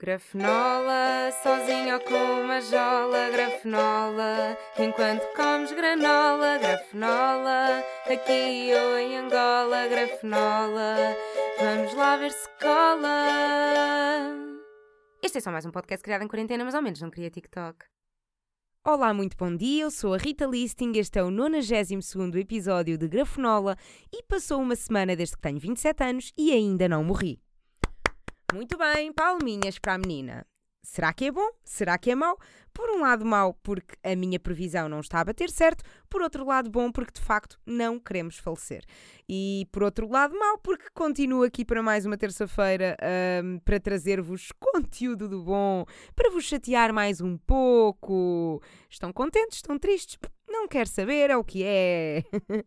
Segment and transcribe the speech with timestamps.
[0.00, 9.88] Grafenola, sozinho ou com uma jola, grafenola, enquanto comes granola, grafenola, aqui ou em Angola,
[9.88, 11.16] grafenola,
[11.58, 13.26] vamos lá ver se cola.
[15.20, 17.84] Este é só mais um podcast criado em quarentena, mas ao menos não queria TikTok.
[18.86, 23.08] Olá, muito bom dia, eu sou a Rita Listing, este é o 92 episódio de
[23.08, 23.76] Grafenola
[24.12, 27.42] e passou uma semana desde que tenho 27 anos e ainda não morri.
[28.54, 30.46] Muito bem, palminhas para a menina.
[30.82, 31.50] Será que é bom?
[31.62, 32.38] Será que é mau?
[32.72, 36.46] Por um lado, mau, porque a minha previsão não está a bater certo, por outro
[36.46, 38.84] lado, bom, porque de facto não queremos falecer.
[39.28, 42.96] E por outro lado, mau, porque continuo aqui para mais uma terça-feira
[43.44, 45.84] um, para trazer-vos conteúdo do bom,
[46.16, 48.62] para vos chatear mais um pouco.
[48.88, 49.58] Estão contentes?
[49.58, 50.16] Estão tristes?
[50.48, 52.24] Não quer saber, é o que é.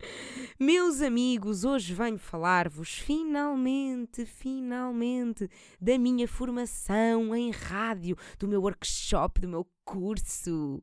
[0.59, 5.49] Meus amigos, hoje venho falar-vos finalmente, finalmente,
[5.79, 10.81] da minha formação em rádio, do meu workshop, do meu curso.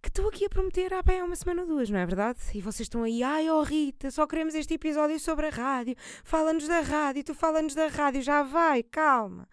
[0.00, 2.38] Que estou aqui a prometer há bem uma semana ou duas, não é verdade?
[2.54, 5.96] E vocês estão aí, ai oh Rita, só queremos este episódio sobre a rádio.
[6.22, 9.48] Fala-nos da rádio, tu fala-nos da rádio, já vai, calma.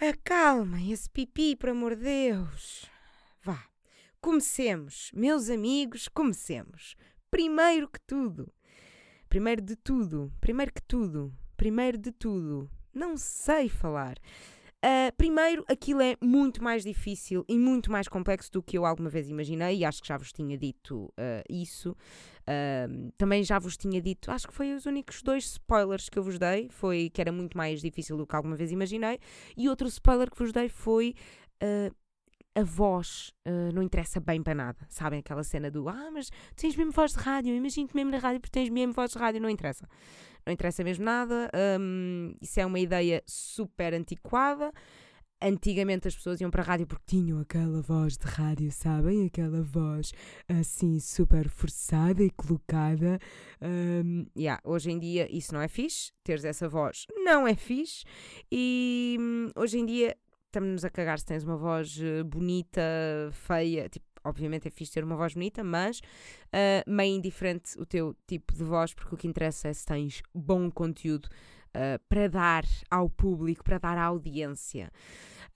[0.00, 2.86] Acalma esse pipi, por amor de Deus.
[3.42, 3.69] Vá.
[4.22, 6.94] Comecemos, meus amigos, comecemos.
[7.30, 8.52] Primeiro que tudo,
[9.30, 14.18] primeiro de tudo, primeiro que tudo, primeiro de tudo, não sei falar.
[14.84, 19.08] Uh, primeiro, aquilo é muito mais difícil e muito mais complexo do que eu alguma
[19.08, 21.92] vez imaginei, e acho que já vos tinha dito uh, isso.
[22.42, 26.22] Uh, também já vos tinha dito, acho que foi os únicos dois spoilers que eu
[26.22, 29.18] vos dei, foi que era muito mais difícil do que alguma vez imaginei,
[29.56, 31.14] e outro spoiler que vos dei foi
[32.60, 34.78] a voz uh, não interessa bem para nada.
[34.88, 38.40] Sabem aquela cena do ah, mas tens mesmo voz de rádio, imagino-te mesmo na rádio
[38.40, 39.86] porque tens mesmo voz de rádio, não interessa.
[40.46, 41.50] Não interessa mesmo nada.
[41.78, 44.72] Um, isso é uma ideia super antiquada.
[45.42, 49.24] Antigamente as pessoas iam para a rádio porque tinham aquela voz de rádio, sabem?
[49.24, 50.12] Aquela voz
[50.46, 53.18] assim super forçada e colocada.
[53.62, 58.04] Um, yeah, hoje em dia isso não é fixe, teres essa voz não é fixe.
[58.52, 60.14] E um, hoje em dia
[60.50, 62.82] estamos-nos a cagar se tens uma voz eh, bonita,
[63.32, 68.14] feia, tipo, obviamente é fixe ter uma voz bonita, mas uh, meio indiferente o teu
[68.26, 71.26] tipo de voz, porque o que interessa é se tens bom conteúdo
[71.68, 74.90] uh, para dar ao público, para dar à audiência.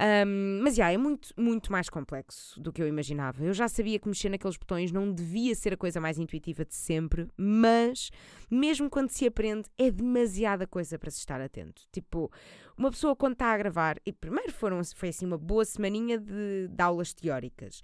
[0.00, 3.44] Um, mas já, é muito, muito mais complexo do que eu imaginava.
[3.44, 6.74] Eu já sabia que mexer naqueles botões não devia ser a coisa mais intuitiva de
[6.74, 8.10] sempre, mas
[8.50, 11.82] mesmo quando se aprende, é demasiada coisa para se estar atento.
[11.92, 12.30] Tipo,
[12.76, 16.68] uma pessoa quando está a gravar, e primeiro foram, foi assim uma boa semaninha de,
[16.68, 17.80] de aulas teóricas,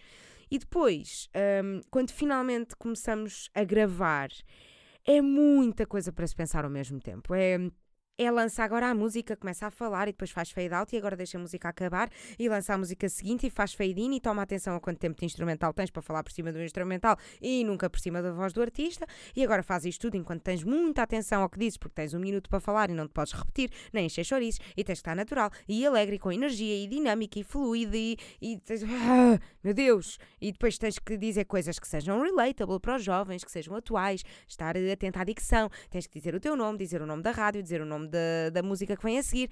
[0.50, 1.28] e depois,
[1.65, 4.31] um, quando finalmente começamos a gravar,
[5.06, 7.32] é muita coisa para se pensar ao mesmo tempo.
[7.34, 7.56] É
[8.22, 11.16] é lança agora a música, começa a falar e depois faz fade out e agora
[11.16, 14.42] deixa a música acabar e lança a música seguinte e faz fade in e toma
[14.42, 17.88] atenção a quanto tempo de instrumental tens para falar por cima do instrumental e nunca
[17.88, 19.06] por cima da voz do artista.
[19.34, 22.20] E agora faz isto tudo enquanto tens muita atenção ao que dizes porque tens um
[22.20, 25.16] minuto para falar e não te podes repetir, nem encher chouriços e tens que estar
[25.16, 30.19] natural e alegre com energia e dinâmica e fluida e, e tens, ah, meu Deus,
[30.38, 34.22] e depois tens que dizer coisas que sejam relatable para os jovens, que sejam atuais,
[34.47, 37.62] estar atento à dicção, tens que dizer o teu nome, dizer o nome da rádio,
[37.62, 39.50] dizer o nome da, da música que vem a seguir,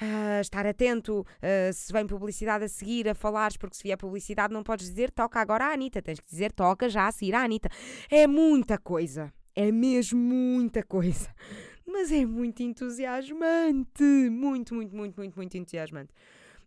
[0.00, 4.52] uh, estar atento uh, se vem publicidade a seguir, a falares, porque se vier publicidade
[4.52, 7.42] não podes dizer toca agora a Anitta, tens que dizer toca já a seguir a
[7.42, 7.68] Anitta.
[8.10, 11.28] É muita coisa, é mesmo muita coisa.
[11.86, 16.12] Mas é muito entusiasmante, muito, muito, muito, muito, muito entusiasmante.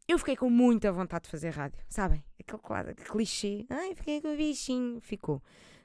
[0.07, 2.24] Eu fiquei com muita vontade de fazer rádio, sabem?
[2.40, 3.66] Aquele, clichê.
[3.69, 5.00] Ai, fiquei com o bichinho.
[5.00, 5.41] Ficou.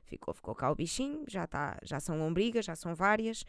[0.06, 3.44] Ficou, ficou cá o bichinho, já, tá, já são lombrigas, já são várias.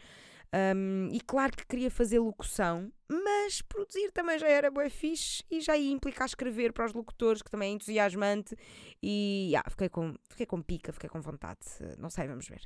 [0.53, 5.59] Um, e claro que queria fazer locução, mas produzir também já era bué fixe e
[5.59, 8.55] já ia implicar escrever para os locutores, que também é entusiasmante.
[9.03, 11.59] E yeah, fiquei, com, fiquei com pica, fiquei com vontade.
[11.97, 12.61] Não sei, vamos ver.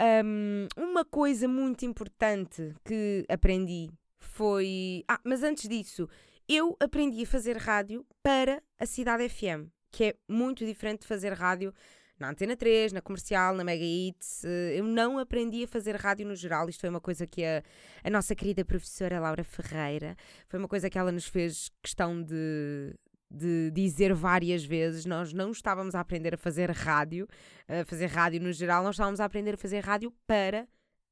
[0.00, 3.90] Um, uma coisa muito importante que aprendi
[4.20, 5.04] foi.
[5.08, 6.08] Ah, mas antes disso,
[6.48, 11.32] eu aprendi a fazer rádio para a Cidade FM, que é muito diferente de fazer
[11.32, 11.74] rádio
[12.18, 14.44] na Antena 3, na Comercial, na Mega Hits.
[14.74, 16.68] Eu não aprendi a fazer rádio no geral.
[16.68, 17.62] Isto foi uma coisa que a,
[18.02, 20.16] a nossa querida professora Laura Ferreira,
[20.48, 22.94] foi uma coisa que ela nos fez questão de,
[23.30, 27.28] de dizer várias vezes, nós não estávamos a aprender a fazer rádio,
[27.68, 30.66] a fazer rádio no geral, nós estávamos a aprender a fazer rádio para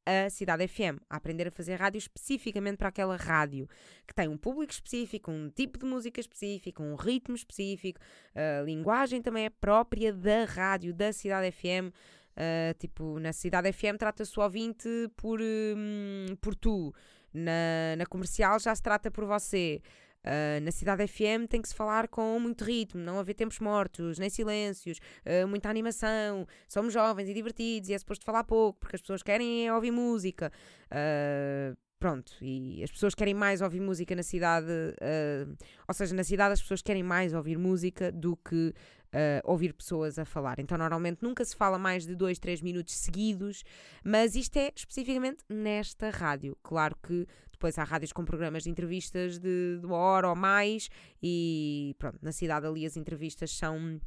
[0.06, 3.68] a Cidade FM, a aprender a fazer rádio especificamente para aquela rádio,
[4.06, 8.00] que tem um público específico, um tipo de música específico, um ritmo específico,
[8.34, 11.92] a linguagem também é própria da rádio, da Cidade FM.
[12.38, 16.94] Uh, tipo, na Cidade FM trata-se o ouvinte por, um, por tu,
[17.32, 19.80] na, na comercial já se trata por você.
[20.26, 24.18] Uh, na Cidade FM tem que se falar com muito ritmo, não haver tempos mortos,
[24.18, 26.46] nem silêncios, uh, muita animação.
[26.68, 30.50] Somos jovens e divertidos e é suposto falar pouco porque as pessoas querem ouvir música.
[30.86, 35.56] Uh, pronto, e as pessoas querem mais ouvir música na cidade, uh,
[35.88, 38.74] ou seja, na cidade as pessoas querem mais ouvir música do que
[39.16, 40.58] uh, ouvir pessoas a falar.
[40.58, 43.64] Então, normalmente nunca se fala mais de dois, três minutos seguidos,
[44.04, 46.56] mas isto é especificamente nesta rádio.
[46.62, 47.26] Claro que
[47.56, 50.88] depois há rádios com programas de entrevistas de, de uma hora ou mais,
[51.22, 53.98] e pronto, na cidade ali as entrevistas são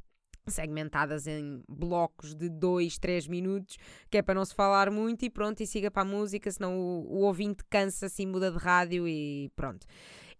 [0.48, 3.78] segmentadas em blocos de 2, 3 minutos,
[4.10, 6.78] que é para não se falar muito e pronto, e siga para a música, senão
[6.78, 9.86] o, o ouvinte cansa-se e muda de rádio e pronto.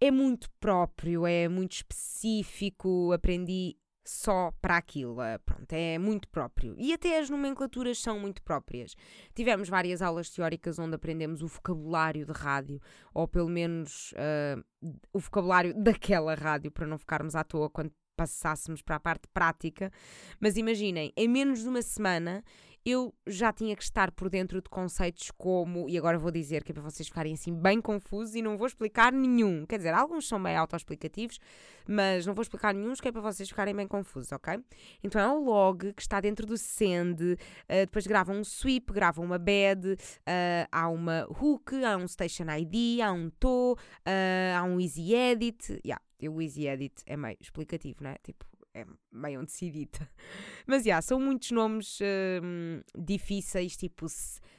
[0.00, 3.76] É muito próprio, é muito específico, aprendi
[4.10, 5.22] só para aquilo.
[5.22, 6.74] Eh, pronto, é muito próprio.
[6.76, 8.96] E até as nomenclaturas são muito próprias.
[9.34, 12.80] Tivemos várias aulas teóricas onde aprendemos o vocabulário de rádio,
[13.14, 14.64] ou pelo menos uh,
[15.12, 19.92] o vocabulário daquela rádio, para não ficarmos à toa quando passássemos para a parte prática.
[20.40, 22.42] Mas imaginem, em menos de uma semana
[22.84, 26.72] eu já tinha que estar por dentro de conceitos como, e agora vou dizer que
[26.72, 29.66] é para vocês ficarem assim bem confusos e não vou explicar nenhum.
[29.66, 31.38] Quer dizer, alguns são bem autoexplicativos,
[31.86, 34.58] mas não vou explicar nenhum, que é para vocês ficarem bem confusos, ok?
[35.02, 37.36] Então é o log que está dentro do send, uh,
[37.68, 43.00] depois gravam um sweep, gravam uma bed, uh, há uma hook, há um station ID,
[43.02, 48.02] há um to, uh, há um easy edit, yeah, o easy edit é meio explicativo,
[48.02, 48.16] não é?
[48.22, 48.44] Tipo,
[48.74, 50.08] é meio decidida.
[50.66, 54.06] Mas, já, yeah, são muitos nomes uh, difíceis, tipo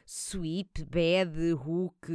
[0.05, 2.07] Sweep, Bad, Hook,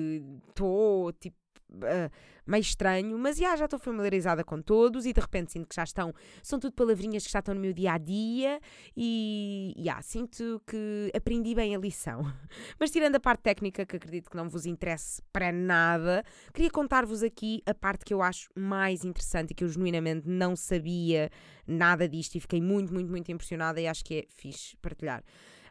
[0.55, 1.37] To, tipo,
[1.71, 2.11] uh,
[2.47, 5.85] meio estranho, mas yeah, já estou familiarizada com todos e de repente sinto que já
[5.85, 8.61] estão, são tudo palavrinhas que já estão no meu dia a dia
[8.97, 12.23] e yeah, sinto que aprendi bem a lição.
[12.79, 16.25] Mas tirando a parte técnica, que acredito que não vos interesse para nada,
[16.55, 20.55] queria contar-vos aqui a parte que eu acho mais interessante e que eu genuinamente não
[20.55, 21.31] sabia
[21.67, 25.23] nada disto e fiquei muito, muito, muito impressionada e acho que é fixe partilhar.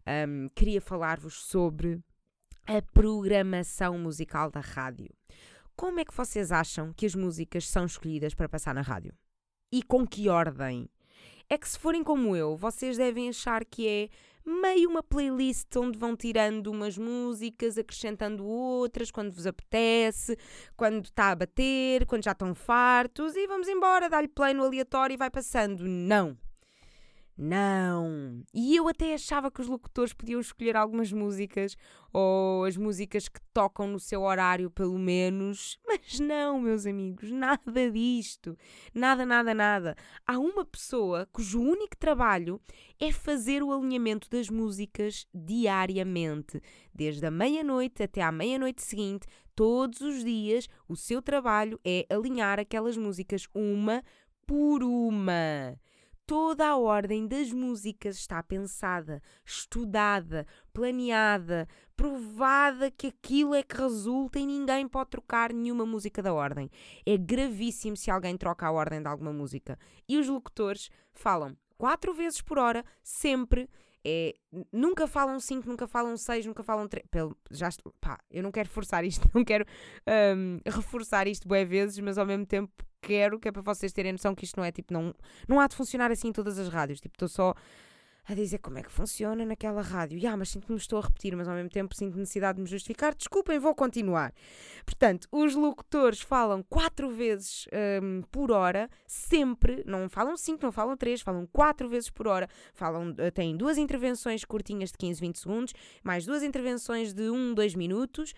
[0.08, 2.00] Um, queria falar-vos sobre
[2.68, 5.10] a programação musical da rádio.
[5.76, 9.14] Como é que vocês acham que as músicas são escolhidas para passar na rádio?
[9.72, 10.90] E com que ordem?
[11.50, 14.10] É que se forem como eu, vocês devem achar que é
[14.46, 20.38] meio uma playlist onde vão tirando umas músicas, acrescentando outras quando vos apetece,
[20.78, 25.16] quando está a bater, quando já estão fartos e vamos embora, dá-lhe play no aleatório
[25.16, 25.84] e vai passando.
[25.86, 26.38] Não.
[27.38, 28.46] Não!
[28.54, 31.76] E eu até achava que os locutores podiam escolher algumas músicas,
[32.14, 35.78] ou as músicas que tocam no seu horário, pelo menos.
[35.86, 38.58] Mas não, meus amigos, nada disto.
[38.94, 39.98] Nada, nada, nada.
[40.26, 42.62] Há uma pessoa cujo único trabalho
[42.98, 46.62] é fazer o alinhamento das músicas diariamente.
[46.94, 52.62] Desde a meia-noite até à meia-noite seguinte, todos os dias, o seu trabalho é alinhar
[52.62, 54.02] aquelas músicas uma
[54.48, 55.78] por uma
[56.26, 64.40] toda a ordem das músicas está pensada, estudada, planeada, provada que aquilo é que resulta
[64.40, 66.70] e ninguém pode trocar nenhuma música da ordem.
[67.06, 69.78] É gravíssimo se alguém troca a ordem de alguma música.
[70.08, 73.70] E os locutores falam quatro vezes por hora, sempre
[74.08, 74.36] é,
[74.72, 77.04] nunca falam 5, nunca falam 6, nunca falam 3.
[77.50, 77.70] Já,
[78.30, 79.66] eu não quero forçar isto, não quero
[80.38, 82.72] um, reforçar isto boas vezes, mas ao mesmo tempo
[83.06, 85.14] quero que é para vocês terem noção que isto não é tipo, não,
[85.48, 87.00] não há de funcionar assim em todas as rádios.
[87.00, 87.54] Tipo, estou só
[88.28, 90.20] a dizer como é que funciona naquela rádio.
[90.28, 92.64] Ah, mas sinto que me estou a repetir, mas ao mesmo tempo sinto necessidade de
[92.64, 93.14] me justificar.
[93.14, 94.34] Desculpem, vou continuar.
[94.84, 97.68] Portanto, os locutores falam quatro vezes
[98.02, 102.50] um, por hora, sempre, não falam cinco, não falam três, falam quatro vezes por hora.
[102.74, 107.54] Falam, eh, têm duas intervenções curtinhas de 15, 20 segundos, mais duas intervenções de 1,
[107.54, 108.34] 2 minutos,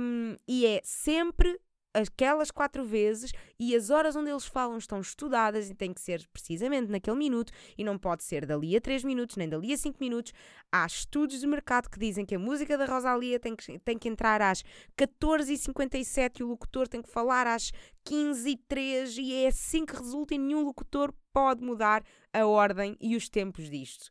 [0.00, 1.60] um, e é sempre
[1.94, 6.26] aquelas quatro vezes e as horas onde eles falam estão estudadas e tem que ser
[6.32, 9.96] precisamente naquele minuto e não pode ser dali a 3 minutos nem dali a 5
[10.00, 10.32] minutos.
[10.70, 14.08] Há estudos de mercado que dizem que a música da Rosalia tem que, tem que
[14.08, 14.62] entrar às
[14.96, 17.72] 14h57 e o locutor tem que falar às
[18.06, 22.02] 15h03 e é assim que resulta e nenhum locutor pode mudar
[22.32, 24.10] a ordem e os tempos disto.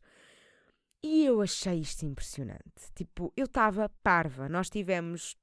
[1.02, 2.92] E eu achei isto impressionante.
[2.94, 4.48] Tipo, eu estava parva.
[4.48, 5.36] Nós tivemos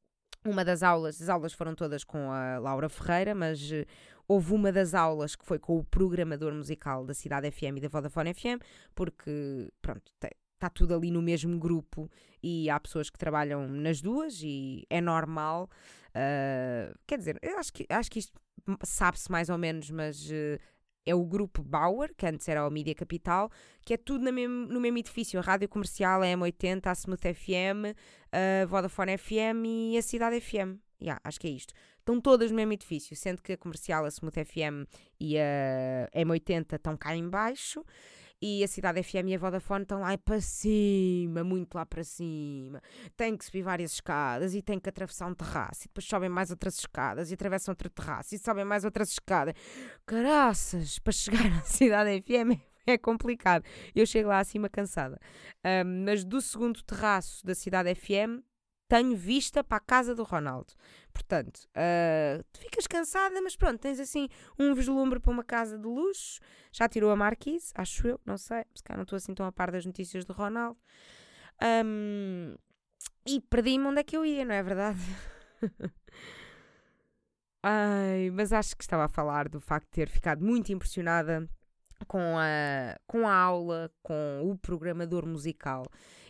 [0.50, 3.86] uma das aulas, as aulas foram todas com a Laura Ferreira, mas uh,
[4.28, 7.88] houve uma das aulas que foi com o programador musical da Cidade FM e da
[7.88, 8.62] Vodafone FM,
[8.94, 10.12] porque, pronto,
[10.56, 12.10] está tudo ali no mesmo grupo
[12.42, 15.70] e há pessoas que trabalham nas duas e é normal.
[16.10, 18.40] Uh, quer dizer, eu acho que, acho que isto
[18.84, 20.60] sabe-se mais ou menos, mas uh,
[21.06, 23.52] é o grupo Bauer, que antes era o Mídia Capital,
[23.86, 24.34] que é tudo no
[24.80, 25.40] mesmo, edifício.
[25.40, 27.96] A Rádio Comercial, a M80, a Smooth FM,
[28.32, 30.80] a Vodafone FM e a Cidade FM.
[31.02, 31.74] Yeah, acho que é isto.
[32.00, 34.88] Estão todas no mesmo edifício, sendo que a comercial, a Smooth FM
[35.20, 37.84] e a M80 estão cá em baixo
[38.48, 42.80] e a Cidade FM e a Vodafone estão lá para cima, muito lá para cima.
[43.18, 46.52] Tem que subir várias escadas e tem que atravessar um terraço e depois sobem mais
[46.52, 49.56] outras escadas e atravessam outro terraço e sobem mais outras escadas.
[50.06, 53.66] Caraças, para chegar à Cidade FM é complicado.
[53.96, 55.20] Eu chego lá acima cansada.
[55.66, 58.46] Um, mas do segundo terraço da Cidade FM
[58.88, 60.74] tenho vista para a casa do Ronaldo.
[61.14, 64.28] Portanto, uh, tu ficas cansada, mas pronto, tens assim
[64.60, 66.40] um vislumbre para uma casa de luxo.
[66.72, 69.52] Já tirou a Marquise, acho eu, não sei, se cá não estou assim tão a
[69.52, 70.78] par das notícias do Ronaldo.
[71.86, 72.56] Um,
[73.26, 75.00] e perdi-me onde é que eu ia, não é verdade?
[77.64, 81.50] Ai, mas acho que estava a falar do facto de ter ficado muito impressionada
[82.08, 85.84] com a, com a aula, com o programador musical.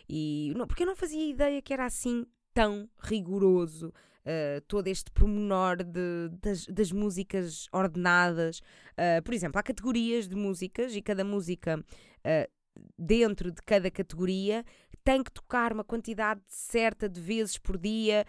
[0.08, 2.24] E, não, porque eu não fazia ideia que era assim
[2.56, 3.92] tão rigoroso.
[4.24, 8.58] Uh, todo este pormenor de, das, das músicas ordenadas.
[8.58, 12.50] Uh, por exemplo, há categorias de músicas e cada música, uh,
[12.98, 14.64] dentro de cada categoria,
[15.04, 18.26] tem que tocar uma quantidade certa de vezes por dia,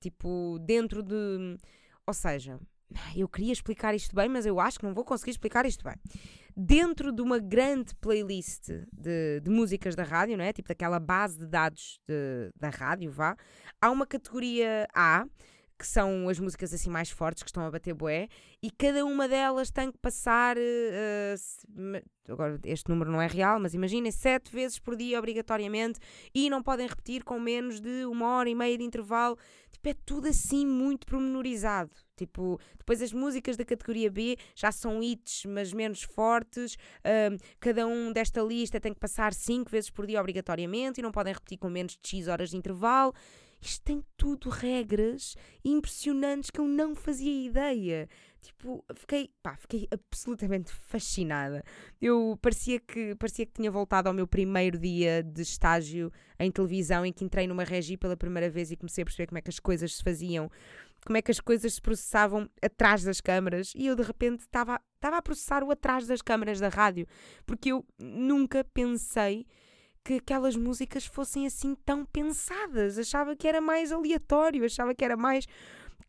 [0.00, 1.56] tipo, dentro de.
[2.04, 2.58] Ou seja,
[3.16, 5.94] eu queria explicar isto bem, mas eu acho que não vou conseguir explicar isto bem
[6.56, 10.52] dentro de uma grande playlist de, de músicas da rádio, não é?
[10.52, 13.36] Tipo daquela base de dados de, da rádio, vá.
[13.80, 15.26] Há uma categoria A,
[15.78, 18.28] que são as músicas assim mais fortes que estão a bater boé,
[18.62, 20.56] e cada uma delas tem que passar.
[20.56, 25.98] Uh, agora, este número não é real, mas imaginem, sete vezes por dia obrigatoriamente,
[26.34, 29.36] e não podem repetir com menos de uma hora e meia de intervalo.
[29.70, 31.90] Tipo, é tudo assim muito promenorizado.
[32.16, 36.76] Tipo, depois as músicas da categoria B já são hits, mas menos fortes.
[37.04, 41.10] Um, cada um desta lista tem que passar 5 vezes por dia obrigatoriamente e não
[41.10, 43.12] podem repetir com menos de X horas de intervalo.
[43.64, 48.06] Isto tem tudo regras impressionantes que eu não fazia ideia.
[48.42, 51.64] Tipo, fiquei, pá, fiquei absolutamente fascinada.
[51.98, 57.06] Eu parecia que, parecia que tinha voltado ao meu primeiro dia de estágio em televisão,
[57.06, 59.50] em que entrei numa regi pela primeira vez e comecei a perceber como é que
[59.50, 60.50] as coisas se faziam
[61.06, 64.80] como é que as coisas se processavam atrás das câmaras e eu de repente estava
[65.02, 67.06] a processar o atrás das câmaras da rádio,
[67.44, 69.46] porque eu nunca pensei
[70.04, 72.98] que aquelas músicas fossem assim tão pensadas.
[72.98, 75.46] Achava que era mais aleatório, achava que era mais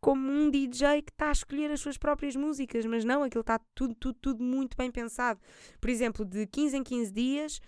[0.02, 3.58] como um DJ que está a escolher as suas próprias músicas, mas não, aquilo está
[3.74, 5.40] tudo, tudo, tudo muito bem pensado.
[5.80, 7.62] Por exemplo, de 15 em 15 dias,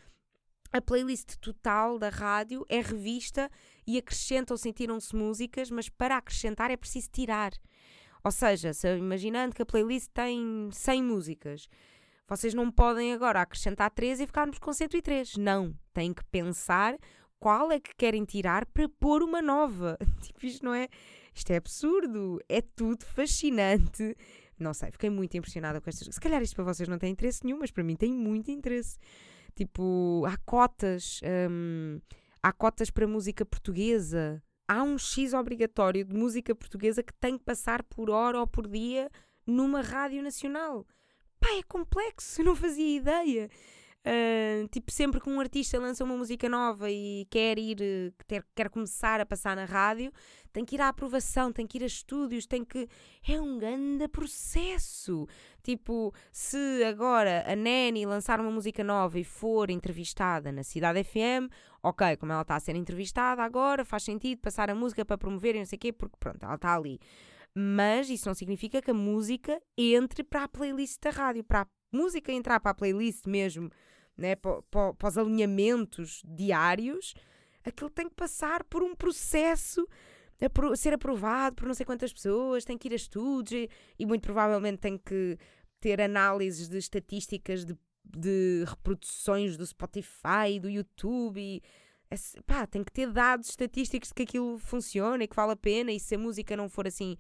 [0.71, 3.49] a playlist total da rádio é revista
[3.87, 7.53] e acrescentam-se e tiram-se músicas, mas para acrescentar é preciso tirar.
[8.23, 11.69] Ou seja, se, imaginando que a playlist tem 100 músicas,
[12.27, 15.37] vocês não podem agora acrescentar 3 e ficarmos com 103.
[15.37, 16.97] Não, têm que pensar
[17.39, 19.97] qual é que querem tirar para pôr uma nova.
[20.21, 20.89] Tipo, isto não é.
[21.33, 24.15] Isto é absurdo, é tudo fascinante.
[24.59, 26.13] Não sei, fiquei muito impressionada com estas.
[26.13, 28.97] Se calhar isto para vocês não tem interesse nenhum, mas para mim tem muito interesse.
[29.55, 31.21] Tipo, há cotas.
[31.49, 32.01] Hum,
[32.41, 34.41] há cotas para música portuguesa.
[34.67, 38.67] Há um X obrigatório de música portuguesa que tem que passar por hora ou por
[38.67, 39.09] dia
[39.45, 40.85] numa rádio nacional.
[41.39, 43.49] Pá, é complexo, eu não fazia ideia.
[44.07, 48.69] Uh, tipo, sempre que um artista lança uma música nova e quer ir, quer, quer
[48.69, 50.13] começar a passar na rádio,
[50.53, 52.87] tem que ir à aprovação, tem que ir a estúdios, tem que.
[53.27, 55.27] É um grande processo.
[55.61, 61.51] Tipo, se agora a Nani lançar uma música nova e for entrevistada na Cidade FM,
[61.83, 65.55] ok, como ela está a ser entrevistada agora, faz sentido passar a música para promover
[65.55, 66.97] e não sei o quê, porque pronto, ela está ali.
[67.59, 71.67] Mas isso não significa que a música entre para a playlist da rádio, para a
[71.91, 73.71] música entrar para a playlist mesmo
[74.15, 77.15] né, para, para, os alinhamentos diários,
[77.63, 79.87] aquilo tem que passar por um processo
[80.39, 84.05] a ser aprovado por não sei quantas pessoas, tem que ir a estudos e, e
[84.05, 85.35] muito provavelmente tem que
[85.79, 91.61] ter análises de estatísticas de, de reproduções do Spotify, do YouTube e
[92.45, 95.91] pá, tem que ter dados estatísticos de que aquilo funciona e que vale a pena
[95.91, 97.17] e se a música não for assim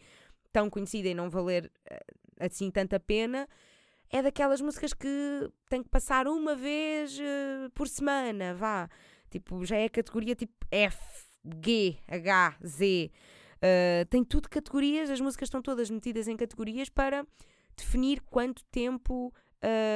[0.57, 2.03] tão conhecida e não valer eh,
[2.39, 3.47] assim tanta pena,
[4.09, 5.07] é daquelas músicas que
[5.69, 8.89] tem que passar uma vez uh, por semana, vá.
[9.29, 10.97] Tipo, já é a categoria tipo F,
[11.63, 13.11] G, H, Z.
[13.57, 17.23] Uh, tem tudo categorias, as músicas estão todas metidas em categorias para
[17.75, 19.31] definir quanto tempo,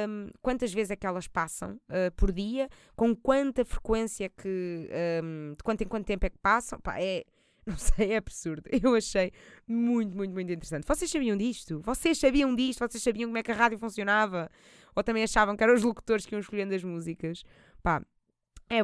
[0.08, 4.88] um, quantas vezes é que elas passam uh, por dia, com quanta frequência que,
[5.24, 6.78] um, de quanto em quanto tempo é que passam.
[6.78, 7.24] Pá, é,
[7.66, 8.68] Não sei, é absurdo.
[8.82, 9.32] Eu achei
[9.66, 10.86] muito, muito, muito interessante.
[10.86, 11.80] Vocês sabiam disto?
[11.80, 12.80] Vocês sabiam disto?
[12.80, 14.50] Vocês sabiam como é que a rádio funcionava?
[14.96, 17.44] Ou também achavam que eram os locutores que iam escolhendo as músicas?
[17.82, 18.02] Pá,
[18.70, 18.80] É,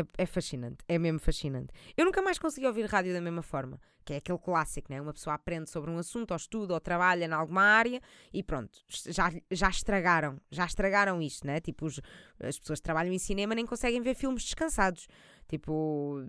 [0.00, 1.72] é, é fascinante, é mesmo fascinante.
[1.96, 5.00] Eu nunca mais consegui ouvir rádio da mesma forma, que é aquele clássico, né?
[5.00, 8.00] Uma pessoa aprende sobre um assunto, ou estuda, ou trabalha em alguma área
[8.32, 11.60] e pronto, já, já estragaram, já estragaram isto, né?
[11.60, 12.00] Tipo, os,
[12.40, 15.06] as pessoas que trabalham em cinema nem conseguem ver filmes descansados.
[15.48, 16.26] Tipo,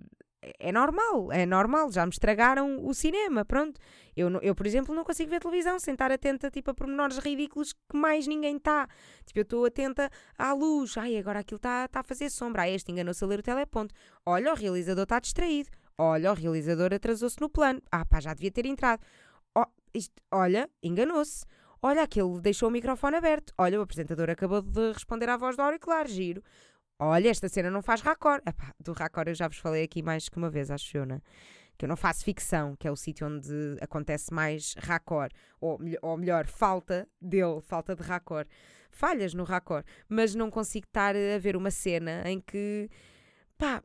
[0.58, 3.80] é normal, é normal, já me estragaram o cinema, pronto.
[4.16, 7.72] Eu, eu por exemplo, não consigo ver televisão sem estar atenta tipo, a pormenores ridículos
[7.72, 8.88] que mais ninguém está.
[9.24, 12.74] Tipo, eu estou atenta à luz, ai, agora aquilo está tá a fazer sombra, ai,
[12.74, 13.94] este enganou-se a ler o teleponto.
[14.24, 15.70] Olha, o realizador está distraído.
[15.96, 17.80] Olha, o realizador atrasou-se no plano.
[17.90, 19.00] Ah, pá, já devia ter entrado.
[19.56, 21.44] Oh, isto, olha, enganou-se.
[21.80, 23.52] Olha, aquele deixou o microfone aberto.
[23.58, 26.42] Olha, o apresentador acabou de responder à voz do auricular, giro.
[26.98, 28.42] Olha, esta cena não faz raccord.
[28.46, 31.20] Epá, do raccord eu já vos falei aqui mais que uma vez, acho eu, né?
[31.76, 35.34] Que eu não faço ficção, que é o sítio onde acontece mais raccord.
[35.60, 38.48] Ou, ou melhor, falta dele, falta de raccord.
[38.90, 39.84] Falhas no raccord.
[40.08, 42.88] Mas não consigo estar a ver uma cena em que.
[43.58, 43.82] pá,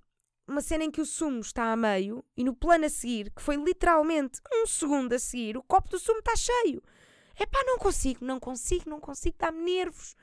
[0.48, 3.42] uma cena em que o sumo está a meio e no plano a seguir, que
[3.42, 6.82] foi literalmente um segundo a seguir, o copo do sumo está cheio.
[7.36, 10.16] É pá, não consigo, não consigo, não consigo, dá-me nervos.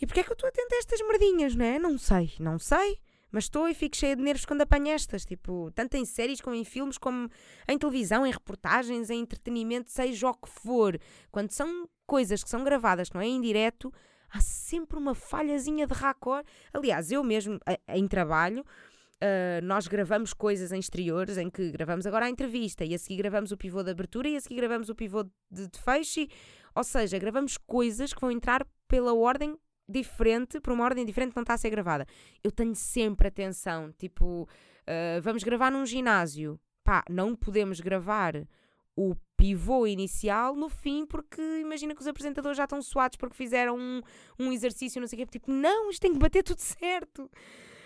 [0.00, 1.78] E porquê é que eu estou atenta a estas merdinhas, não é?
[1.78, 2.98] Não sei, não sei.
[3.30, 6.54] Mas estou e fico cheia de nervos quando apanho estas, tipo, tanto em séries como
[6.54, 7.28] em filmes, como
[7.68, 10.98] em televisão, em reportagens, em entretenimento, seja o que for.
[11.30, 13.92] Quando são coisas que são gravadas, não é em direto,
[14.30, 16.46] há sempre uma falhazinha de raccord.
[16.72, 18.64] Aliás, eu mesmo, em trabalho,
[19.16, 23.16] Uh, nós gravamos coisas em exteriores em que gravamos agora a entrevista e a seguir
[23.16, 26.26] gravamos o pivô de abertura e a seguir gravamos o pivô de, de fecho.
[26.74, 31.42] Ou seja, gravamos coisas que vão entrar pela ordem diferente, por uma ordem diferente não
[31.42, 32.06] está a ser gravada.
[32.42, 36.58] Eu tenho sempre atenção, tipo, uh, vamos gravar num ginásio.
[36.84, 38.46] Pá, não podemos gravar
[38.96, 43.76] o pivô inicial no fim, porque imagina que os apresentadores já estão suados porque fizeram
[43.78, 44.00] um,
[44.38, 45.38] um exercício, não sei o quê.
[45.38, 47.30] Tipo, não, isto tem que bater tudo certo.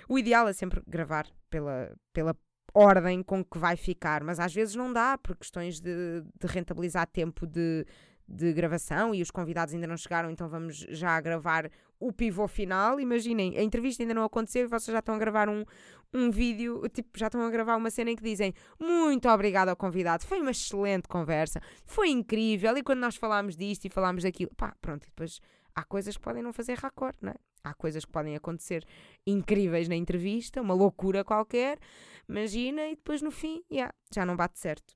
[0.09, 2.37] O ideal é sempre gravar pela, pela
[2.73, 7.07] ordem com que vai ficar, mas às vezes não dá por questões de, de rentabilizar
[7.07, 7.85] tempo de,
[8.28, 12.99] de gravação e os convidados ainda não chegaram, então vamos já gravar o pivô final.
[12.99, 15.65] Imaginem, a entrevista ainda não aconteceu e vocês já estão a gravar um,
[16.13, 19.76] um vídeo, tipo, já estão a gravar uma cena em que dizem muito obrigado ao
[19.76, 22.76] convidado, foi uma excelente conversa, foi incrível.
[22.76, 25.41] E quando nós falámos disto e falámos daquilo, pá, pronto, e depois
[25.75, 27.36] há coisas que podem não fazer raccord, não é?
[27.63, 28.86] Há coisas que podem acontecer
[29.26, 31.78] incríveis na entrevista, uma loucura qualquer,
[32.26, 34.95] imagina, e depois no fim, yeah, já não bate certo.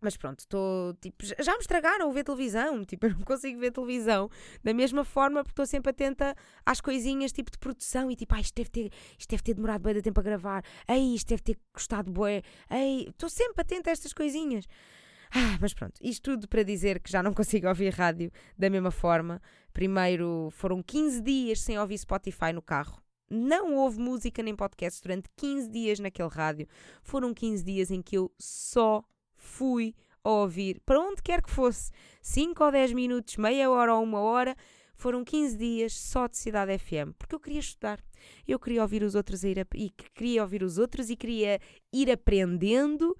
[0.00, 4.30] Mas pronto, estou tipo, já me estragaram ver televisão, tipo, eu não consigo ver televisão
[4.64, 6.34] da mesma forma porque estou sempre atenta
[6.64, 9.82] às coisinhas tipo de produção e tipo, ah, isto deve ter, isto deve ter demorado
[9.82, 13.90] bem de tempo a gravar, ei, isto deve ter custado bué, ei, estou sempre atenta
[13.90, 14.66] a estas coisinhas.
[15.32, 18.90] Ah, mas pronto, isto tudo para dizer que já não consigo ouvir rádio da mesma
[18.90, 19.40] forma.
[19.72, 23.00] Primeiro foram 15 dias sem ouvir Spotify no carro.
[23.30, 26.66] Não houve música nem podcast durante 15 dias naquele rádio.
[27.00, 29.04] Foram 15 dias em que eu só
[29.40, 34.02] fui a ouvir, para onde quer que fosse, 5 ou 10 minutos, meia hora ou
[34.02, 34.54] uma hora,
[34.94, 37.98] foram 15 dias só de Cidade FM, porque eu queria estudar.
[38.46, 41.58] Eu queria ouvir os outros ir a, e queria ouvir os outros e queria
[41.90, 43.16] ir aprendendo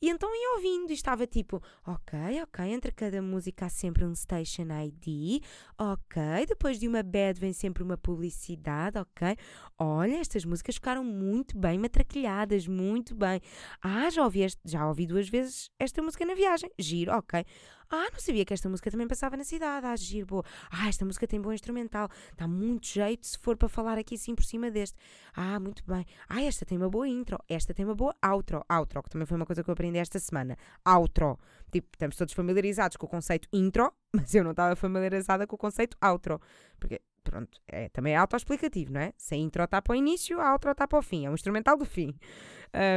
[0.00, 4.14] e então ia ouvindo e estava tipo, ok, ok, entre cada música há sempre um
[4.14, 5.42] station ID,
[5.78, 9.36] ok, depois de uma bad vem sempre uma publicidade, ok.
[9.78, 13.40] Olha, estas músicas ficaram muito bem matraquilhadas, muito bem.
[13.82, 17.44] Ah, já ouvi, este, já ouvi duas vezes esta música na viagem, giro, ok.
[17.90, 19.86] Ah, não sabia que esta música também passava na cidade.
[19.86, 20.44] Ah, giro, boa.
[20.70, 22.08] Ah, esta música tem bom instrumental.
[22.36, 24.96] Dá muito jeito se for para falar aqui assim por cima deste.
[25.34, 26.06] Ah, muito bem.
[26.28, 27.38] Ah, esta tem uma boa intro.
[27.48, 28.64] Esta tem uma boa outro.
[28.70, 30.56] Outro, que também foi uma coisa que eu aprendi esta semana.
[30.86, 31.38] Outro.
[31.70, 35.58] Tipo, estamos todos familiarizados com o conceito intro, mas eu não estava familiarizada com o
[35.58, 36.40] conceito outro.
[36.78, 39.12] Porque pronto, é, também é autoexplicativo, não é?
[39.16, 41.34] Se a intro está para o início, a outro está para o fim, é um
[41.34, 42.14] instrumental do fim.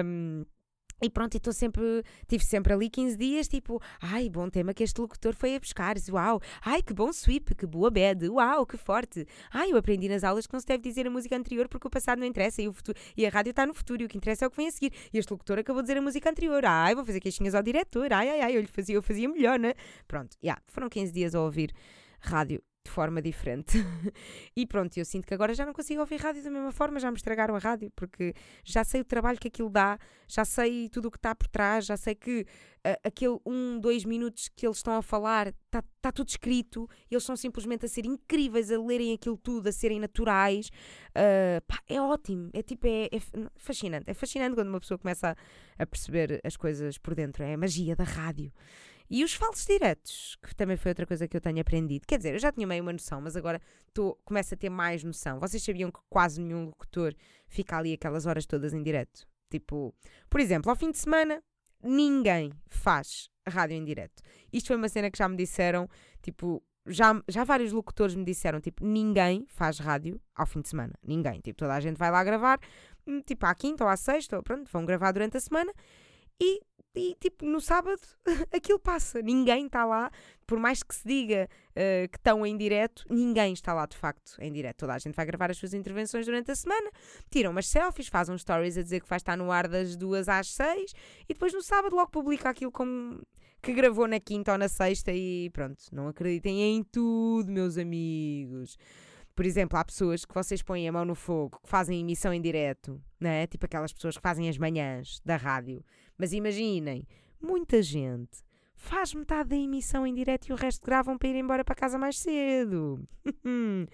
[0.05, 0.45] Um,
[1.01, 4.83] e pronto, e estou sempre, tive sempre ali 15 dias, tipo, ai, bom tema que
[4.83, 8.77] este locutor foi a buscar, uau, ai, que bom sweep, que boa bad, uau, que
[8.77, 11.87] forte, ai, eu aprendi nas aulas que não se deve dizer a música anterior porque
[11.87, 14.09] o passado não interessa e, o futuro, e a rádio está no futuro e o
[14.09, 14.91] que interessa é o que vem a seguir.
[15.13, 18.11] E este locutor acabou de dizer a música anterior, ai, vou fazer queixinhas ao diretor,
[18.11, 19.73] ai, ai, ai, eu, lhe fazia, eu fazia melhor, né?
[20.07, 21.71] Pronto, já, yeah, foram 15 dias a ouvir
[22.19, 23.77] rádio de forma diferente.
[24.55, 27.11] e pronto, eu sinto que agora já não consigo ouvir rádio da mesma forma, já
[27.11, 31.09] me estragaram a rádio, porque já sei o trabalho que aquilo dá, já sei tudo
[31.09, 34.77] o que está por trás, já sei que uh, aquele um, dois minutos que eles
[34.77, 39.13] estão a falar está tá tudo escrito, eles são simplesmente a ser incríveis, a lerem
[39.13, 40.69] aquilo tudo, a serem naturais.
[41.09, 43.19] Uh, pá, é ótimo, é tipo, é, é,
[43.57, 44.05] fascinante.
[44.09, 45.35] É fascinante quando uma pessoa começa
[45.77, 48.51] a, a perceber as coisas por dentro, é a magia da rádio.
[49.09, 52.05] E os falsos diretos, que também foi outra coisa que eu tenho aprendido.
[52.05, 53.61] Quer dizer, eu já tinha meio uma noção, mas agora
[53.93, 55.39] tô, começo a ter mais noção.
[55.39, 57.13] Vocês sabiam que quase nenhum locutor
[57.47, 59.25] fica ali aquelas horas todas em direto?
[59.49, 59.95] Tipo,
[60.29, 61.41] por exemplo, ao fim de semana,
[61.81, 64.21] ninguém faz rádio em direto.
[64.51, 65.89] Isto foi uma cena que já me disseram,
[66.21, 70.93] tipo, já, já vários locutores me disseram, tipo, ninguém faz rádio ao fim de semana.
[71.03, 71.39] Ninguém.
[71.39, 72.59] Tipo, toda a gente vai lá gravar,
[73.05, 75.71] hum, tipo, à quinta ou à sexta, pronto, vão gravar durante a semana
[76.41, 76.61] e,
[76.97, 78.01] e tipo, no sábado
[78.51, 79.21] aquilo passa.
[79.21, 80.11] Ninguém está lá,
[80.45, 84.35] por mais que se diga uh, que estão em direto, ninguém está lá de facto
[84.39, 84.77] em direto.
[84.77, 86.89] Toda a gente vai gravar as suas intervenções durante a semana,
[87.29, 90.53] tiram umas selfies, fazem stories a dizer que vai estar no ar das duas às
[90.53, 93.21] seis e depois no sábado logo publica aquilo como
[93.61, 98.77] que gravou na quinta ou na sexta e pronto, não acreditem em tudo, meus amigos.
[99.37, 102.41] Por exemplo, há pessoas que vocês põem a mão no fogo, que fazem emissão em
[102.41, 103.45] direto, né?
[103.45, 105.85] Tipo aquelas pessoas que fazem as manhãs da rádio.
[106.17, 107.07] Mas imaginem,
[107.39, 111.63] muita gente faz metade da emissão em direto e o resto gravam para ir embora
[111.63, 113.07] para casa mais cedo.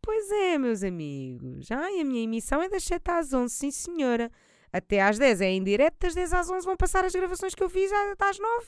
[0.00, 1.70] pois é, meus amigos.
[1.70, 4.30] Ai, a minha emissão é das 7 às 11, sim senhora.
[4.72, 7.62] Até às 10 é em direto, das 10 às 11 vão passar as gravações que
[7.62, 8.66] eu fiz às 9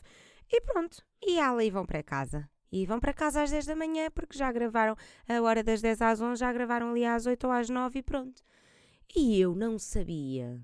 [0.52, 1.02] e pronto.
[1.20, 2.48] E ali vão para casa.
[2.70, 4.96] E vão para casa às 10 da manhã porque já gravaram
[5.28, 8.02] a hora das 10 às 11, já gravaram ali às 8 ou às 9 e
[8.02, 8.42] pronto.
[9.14, 10.60] E eu não sabia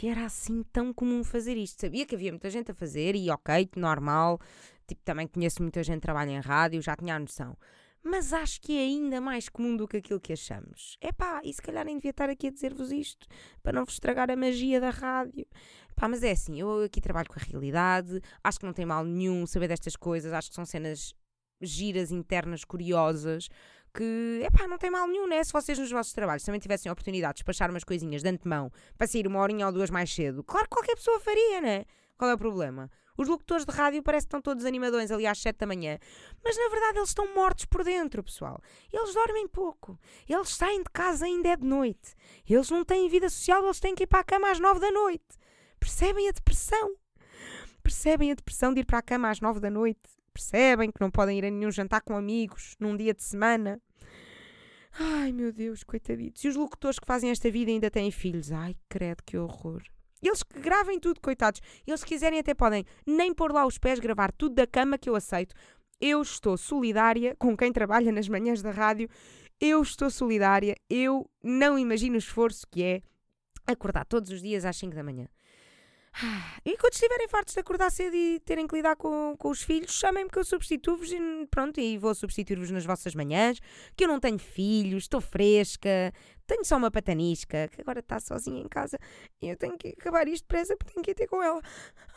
[0.00, 1.78] que era assim tão comum fazer isto.
[1.78, 4.40] Sabia que havia muita gente a fazer e ok, normal.
[4.86, 7.54] Tipo, também conheço muita gente que trabalha em rádio, já tinha a noção
[8.02, 10.96] mas acho que é ainda mais comum do que aquilo que achamos.
[11.02, 13.26] É pá, e se calhar nem devia estar aqui a dizer-vos isto
[13.62, 15.46] para não vos estragar a magia da rádio.
[15.94, 19.04] Pá, mas é assim, eu aqui trabalho com a realidade, acho que não tem mal
[19.04, 21.14] nenhum saber destas coisas, acho que são cenas
[21.60, 23.50] giras internas curiosas
[23.94, 25.42] que, é pá, não tem mal nenhum, né?
[25.42, 28.70] Se vocês nos vossos trabalhos também tivessem a oportunidade de despachar umas coisinhas de antemão
[28.96, 31.84] para sair uma horinha ou duas mais cedo, claro que qualquer pessoa faria, né?
[32.16, 32.90] Qual é o problema?
[33.16, 35.98] Os locutores de rádio parece que estão todos animadões ali às 7 da manhã,
[36.42, 38.60] mas na verdade eles estão mortos por dentro, pessoal.
[38.92, 39.98] Eles dormem pouco.
[40.28, 42.14] Eles saem de casa ainda é de noite.
[42.48, 44.90] Eles não têm vida social, eles têm que ir para a cama às 9 da
[44.90, 45.38] noite.
[45.78, 46.94] Percebem a depressão?
[47.82, 50.19] Percebem a depressão de ir para a cama às 9 da noite?
[50.40, 53.78] Percebem que não podem ir a nenhum jantar com amigos num dia de semana?
[54.98, 56.42] Ai meu Deus, coitaditos.
[56.42, 58.50] E os locutores que fazem esta vida ainda têm filhos?
[58.50, 59.82] Ai, credo, que horror.
[60.22, 61.60] Eles que gravem tudo, coitados.
[61.86, 65.10] Eles, se quiserem, até podem nem pôr lá os pés, gravar tudo da cama que
[65.10, 65.54] eu aceito.
[66.00, 69.10] Eu estou solidária com quem trabalha nas manhãs da rádio.
[69.60, 70.74] Eu estou solidária.
[70.88, 73.02] Eu não imagino o esforço que é
[73.66, 75.28] acordar todos os dias às 5 da manhã.
[76.64, 79.92] E quando estiverem fartos de acordar cedo e terem que lidar com, com os filhos,
[79.92, 83.58] chamem-me que eu substituo-vos e pronto, e vou substituir-vos nas vossas manhãs,
[83.96, 86.12] que eu não tenho filhos, estou fresca,
[86.46, 88.98] tenho só uma patanisca, que agora está sozinha em casa
[89.40, 91.62] e eu tenho que acabar isto depressa porque tenho que ir ter com ela.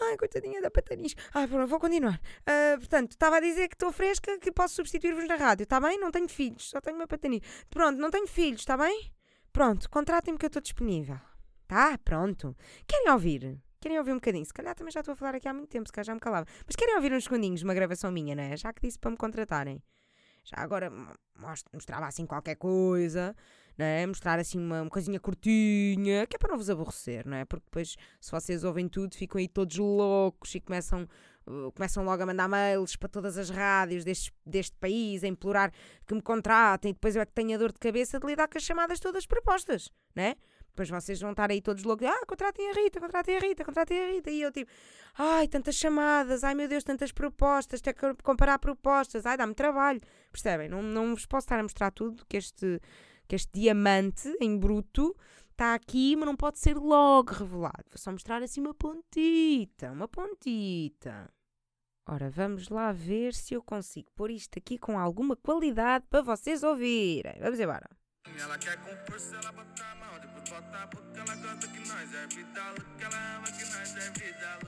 [0.02, 1.22] Ai, coitadinha da patanisca.
[1.34, 2.20] Ai, pronto, vou continuar.
[2.42, 6.00] Uh, portanto, estava a dizer que estou fresca, que posso substituir-vos na rádio, está bem?
[6.00, 7.48] Não tenho filhos, só tenho uma patanisca.
[7.70, 9.14] Pronto, não tenho filhos, está bem?
[9.52, 11.20] Pronto, contratem-me que eu estou disponível.
[11.68, 12.58] Tá, pronto.
[12.88, 13.62] Querem ouvir?
[13.84, 14.46] Querem ouvir um bocadinho?
[14.46, 16.20] Se calhar também já estou a falar aqui há muito tempo, se calhar já me
[16.22, 16.48] calava.
[16.66, 18.56] Mas querem ouvir uns segundinhos de uma gravação minha, não é?
[18.56, 19.84] Já que disse para me contratarem.
[20.46, 20.90] Já agora
[21.74, 23.36] mostrava assim qualquer coisa,
[23.78, 24.06] não é?
[24.08, 27.44] Mostrar assim uma, uma coisinha curtinha, que é para não vos aborrecer, não é?
[27.44, 31.06] Porque depois, se vocês ouvem tudo, ficam aí todos loucos e começam,
[31.46, 35.74] uh, começam logo a mandar mails para todas as rádios deste, deste país, a implorar
[36.08, 38.48] que me contratem, e depois eu é que tenho a dor de cabeça de lidar
[38.48, 40.38] com as chamadas todas propostas, não é?
[40.74, 44.00] Depois vocês vão estar aí todos loucos, ah, contratem a Rita, contratem a Rita, contratem
[44.00, 44.32] a Rita.
[44.32, 44.72] E eu tipo,
[45.16, 50.02] ai, tantas chamadas, ai meu Deus, tantas propostas, ter que comparar propostas, ai, dá-me trabalho.
[50.32, 50.68] Percebem?
[50.68, 52.82] Não, não vos posso estar a mostrar tudo, que este,
[53.28, 55.16] que este diamante em bruto
[55.52, 57.86] está aqui, mas não pode ser logo revelado.
[57.92, 61.32] Vou só mostrar assim uma pontita, uma pontita.
[62.08, 66.64] Ora, vamos lá ver se eu consigo pôr isto aqui com alguma qualidade para vocês
[66.64, 67.40] ouvirem.
[67.40, 67.88] Vamos embora.
[68.40, 72.28] Ela quer compor se ela botar a mão, botar porque ela gosta que nós é
[72.28, 74.60] vida, que ela ama que nós é vida.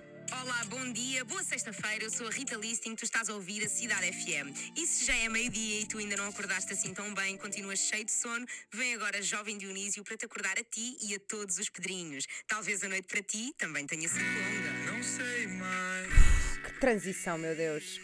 [0.41, 2.03] Olá, bom dia, boa sexta-feira.
[2.03, 4.51] Eu sou a Rita Listing, tu estás a ouvir a Cidade FM.
[4.75, 8.05] E se já é meio-dia e tu ainda não acordaste assim tão bem, continuas cheio
[8.05, 11.69] de sono, vem agora Jovem Dionísio para te acordar a ti e a todos os
[11.69, 12.25] pedrinhos.
[12.47, 14.91] Talvez a noite para ti também tenha sido longa.
[14.91, 16.57] Não sei mais.
[16.63, 17.99] Que transição, meu Deus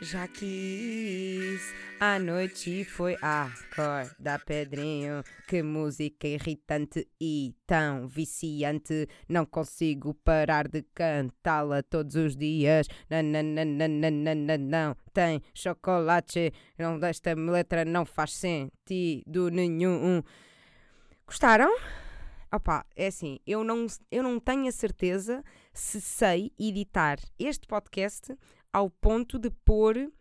[0.00, 1.74] já quis.
[1.98, 5.22] A noite foi a cor da Pedrinho.
[5.48, 9.08] Que música irritante e tão viciante.
[9.28, 12.86] Não consigo parar de cantá-la todos os dias.
[13.08, 16.52] Não, não, não, não, tem chocolate.
[16.78, 20.22] Não, esta letra não faz sentido nenhum.
[21.26, 21.74] Gostaram?
[22.52, 28.34] Opa, é assim, eu não, eu não tenho a certeza se sei editar este podcast
[28.76, 30.12] ao ponto de pôr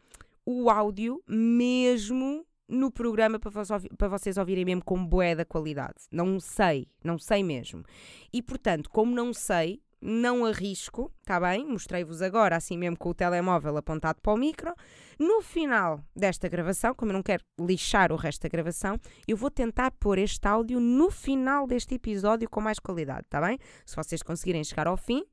[0.46, 6.06] o áudio mesmo no programa para, vos, para vocês ouvirem mesmo com bué da qualidade.
[6.10, 7.84] Não sei, não sei mesmo.
[8.32, 11.66] E portanto, como não sei, não arrisco, está bem?
[11.66, 14.74] Mostrei-vos agora, assim mesmo com o telemóvel apontado para o micro.
[15.20, 19.52] No final desta gravação, como eu não quero lixar o resto da gravação, eu vou
[19.52, 23.60] tentar pôr este áudio no final deste episódio com mais qualidade, está bem?
[23.86, 25.26] Se vocês conseguirem chegar ao fim,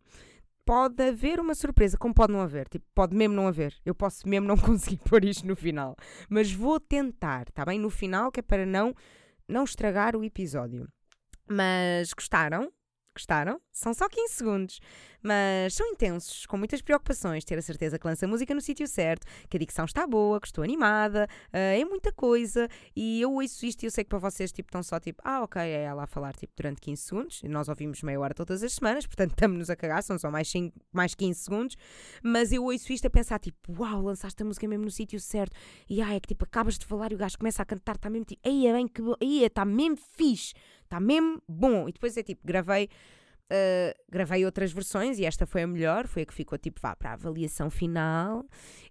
[0.72, 3.74] pode haver uma surpresa, como pode não haver, tipo, pode mesmo não haver.
[3.84, 5.94] Eu posso mesmo não conseguir pôr isto no final,
[6.30, 7.78] mas vou tentar, está bem?
[7.78, 8.94] No final, que é para não
[9.46, 10.88] não estragar o episódio.
[11.46, 12.72] Mas gostaram?
[13.14, 13.60] Gostaram?
[13.70, 14.80] São só 15 segundos,
[15.22, 17.44] mas são intensos, com muitas preocupações.
[17.44, 20.40] Ter a certeza que lança a música no sítio certo, que a dicção está boa,
[20.40, 22.66] que estou animada, uh, é muita coisa.
[22.96, 25.42] E eu ouço isto e eu sei que para vocês tipo, estão só tipo, ah,
[25.42, 27.42] ok, é ela a falar tipo, durante 15 segundos.
[27.42, 30.74] Nós ouvimos meia hora todas as semanas, portanto estamos-nos a cagar, são só mais, 5,
[30.90, 31.76] mais 15 segundos.
[32.22, 35.54] Mas eu ouço isto a pensar tipo, uau, lançaste a música mesmo no sítio certo.
[35.88, 38.08] E ah, é que tipo, acabas de falar e o gajo começa a cantar, está
[38.08, 40.54] mesmo tipo, aí é bem que, aí está mesmo fixe
[40.92, 41.88] está mesmo bom.
[41.88, 42.88] E depois é tipo, gravei.
[43.50, 46.96] Uh, gravei outras versões e esta foi a melhor, foi a que ficou tipo vá
[46.96, 48.46] para a avaliação final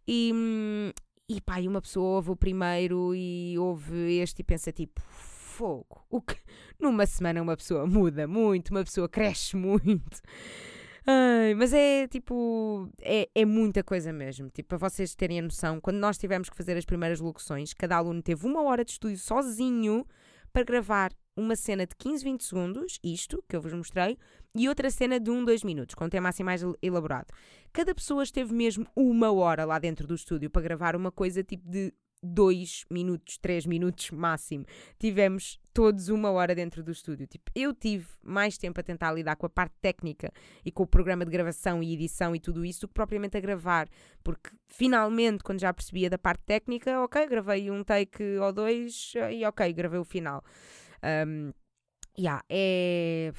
[0.08, 0.32] e,
[1.28, 6.06] e pá, e uma pessoa ouve o primeiro e ouve este e pensa tipo fogo,
[6.12, 6.36] o que
[6.80, 10.22] numa semana uma pessoa muda muito, uma pessoa cresce muito.
[11.08, 14.48] Ai, mas é tipo, é, é muita coisa mesmo.
[14.52, 17.98] Tipo, para vocês terem a noção, quando nós tivemos que fazer as primeiras locuções, cada
[17.98, 20.06] aluno teve uma hora de estúdio sozinho
[20.54, 24.18] para gravar uma cena de 15, 20 segundos, isto que eu vos mostrei,
[24.56, 27.34] e outra cena de 1, 2 minutos, com um tema assim mais elaborado.
[27.72, 31.70] Cada pessoa esteve mesmo uma hora lá dentro do estúdio para gravar uma coisa tipo
[31.70, 34.66] de 2 minutos, 3 minutos máximo.
[35.00, 37.26] Tivemos todos uma hora dentro do estúdio.
[37.26, 40.32] Tipo, eu tive mais tempo a tentar lidar com a parte técnica
[40.64, 43.40] e com o programa de gravação e edição e tudo isso do que propriamente a
[43.40, 43.90] gravar.
[44.24, 49.44] Porque finalmente, quando já percebia da parte técnica, ok, gravei um take ou dois e
[49.46, 50.44] ok, gravei o final.
[51.04, 51.54] Um,
[52.18, 53.34] yeah, é.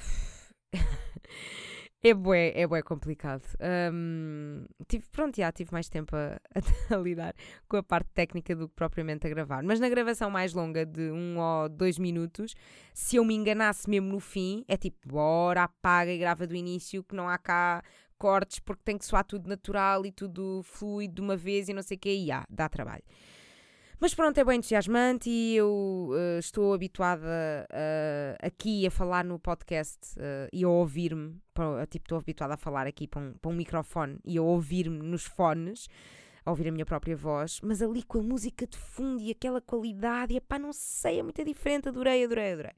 [2.03, 3.43] é bué, é bué complicado.
[3.93, 6.59] Um, tive, pronto, já tive mais tempo a, a,
[6.95, 7.33] a, lidar
[7.67, 9.63] com a parte técnica do que propriamente a gravar.
[9.63, 12.53] Mas na gravação mais longa de um ou dois minutos,
[12.93, 17.03] se eu me enganasse mesmo no fim, é tipo, bora, apaga e grava do início,
[17.03, 17.81] que não há cá
[18.17, 21.81] cortes, porque tem que soar tudo natural e tudo fluido de uma vez e não
[21.81, 23.03] sei o que, e dá trabalho.
[23.99, 29.39] Mas pronto, é bem entusiasmante e eu uh, estou habituada uh, aqui a falar no
[29.39, 31.35] podcast uh, e a ouvir-me.
[31.89, 35.23] Tipo, estou habituada a falar aqui para um, para um microfone e a ouvir-me nos
[35.23, 35.87] fones,
[36.45, 39.61] a ouvir a minha própria voz, mas ali com a música de fundo e aquela
[39.61, 41.87] qualidade, e pá, não sei, é muito diferente.
[41.87, 42.73] Adorei, adorei, adorei.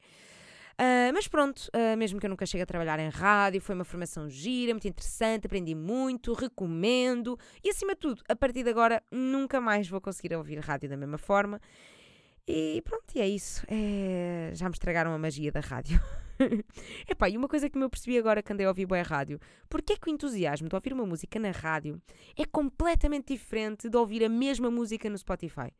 [0.75, 3.85] Uh, mas pronto, uh, mesmo que eu nunca chegue a trabalhar em rádio, foi uma
[3.85, 9.01] formação gira, muito interessante, aprendi muito, recomendo e acima de tudo, a partir de agora
[9.09, 11.61] nunca mais vou conseguir ouvir rádio da mesma forma.
[12.47, 13.65] E pronto, e é isso.
[13.67, 14.51] É...
[14.53, 15.99] Já me estragaram a magia da rádio.
[17.09, 19.93] Epá, e uma coisa que me percebi agora que andei a ouvir boa rádio, porque
[19.93, 22.01] é que o entusiasmo de ouvir uma música na rádio
[22.38, 25.71] é completamente diferente de ouvir a mesma música no Spotify?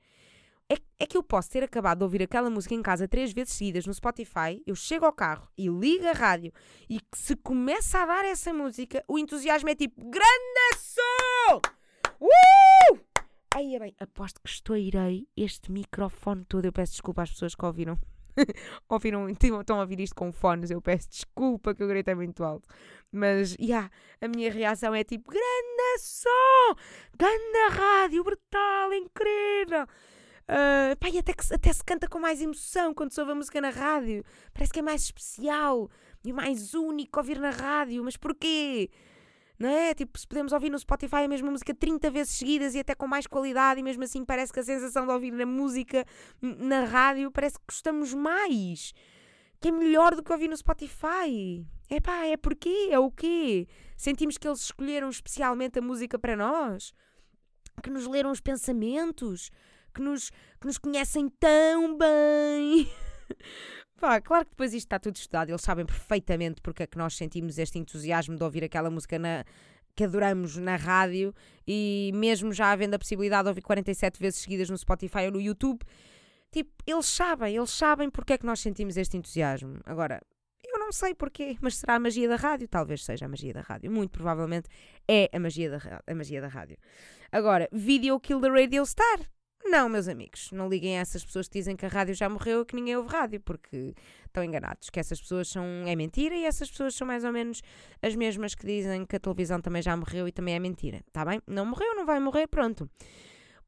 [0.68, 3.54] É, é, que eu posso ter acabado de ouvir aquela música em casa três vezes
[3.54, 6.52] seguidas no Spotify, eu chego ao carro e ligo a rádio
[6.90, 11.62] e se começa a dar essa música, o entusiasmo é tipo grande som!
[12.20, 13.00] Uh!
[13.56, 16.66] Aí é bem, aposto que estourei este microfone todo.
[16.66, 17.98] Eu peço desculpa às pessoas que ouviram.
[18.90, 22.68] ouviram, estão a ouvir isto com fones, eu peço desculpa que eu gritei muito alto.
[23.12, 26.76] Mas, já, yeah, a minha reação é tipo, grande som!
[27.18, 29.88] Grande rádio, brutal, incrível!
[30.48, 33.36] Uh, pá, e até, que, até se canta com mais emoção quando se ouve a
[33.36, 34.24] música na rádio.
[34.54, 35.90] Parece que é mais especial
[36.24, 38.04] e mais único ouvir na rádio.
[38.04, 38.90] Mas porquê?
[39.58, 39.94] Não é?
[39.94, 43.08] Tipo, se podemos ouvir no Spotify a mesma música 30 vezes seguidas e até com
[43.08, 46.06] mais qualidade, e mesmo assim parece que a sensação de ouvir a música
[46.42, 48.94] na rádio parece que gostamos mais.
[49.60, 51.66] Que é melhor do que ouvir no Spotify.
[51.90, 52.90] É pá, é porquê?
[52.92, 53.68] É o quê?
[53.96, 56.94] Sentimos que eles escolheram especialmente a música para nós?
[57.82, 59.50] Que nos leram os pensamentos?
[59.96, 62.88] Que nos, que nos conhecem tão bem.
[63.98, 67.16] Pá, claro que depois isto está tudo estudado, eles sabem perfeitamente porque é que nós
[67.16, 69.46] sentimos este entusiasmo de ouvir aquela música na,
[69.96, 71.34] que adoramos na rádio
[71.66, 75.42] e mesmo já havendo a possibilidade de ouvir 47 vezes seguidas no Spotify ou no
[75.42, 75.80] YouTube,
[76.52, 79.80] tipo, eles sabem, eles sabem porque é que nós sentimos este entusiasmo.
[79.86, 80.22] Agora,
[80.62, 82.68] eu não sei porquê, mas será a magia da rádio?
[82.68, 83.90] Talvez seja a magia da rádio.
[83.90, 84.68] Muito provavelmente
[85.08, 86.78] é a magia da, a magia da rádio.
[87.32, 89.20] Agora, Video Kill the Radio Star
[89.68, 92.62] Não, meus amigos, não liguem a essas pessoas que dizem que a rádio já morreu
[92.62, 95.66] e que ninguém ouve rádio, porque estão enganados, que essas pessoas são.
[95.88, 97.64] é mentira e essas pessoas são mais ou menos
[98.00, 101.26] as mesmas que dizem que a televisão também já morreu e também é mentira, tá
[101.26, 101.42] bem?
[101.48, 102.88] Não morreu, não vai morrer, pronto.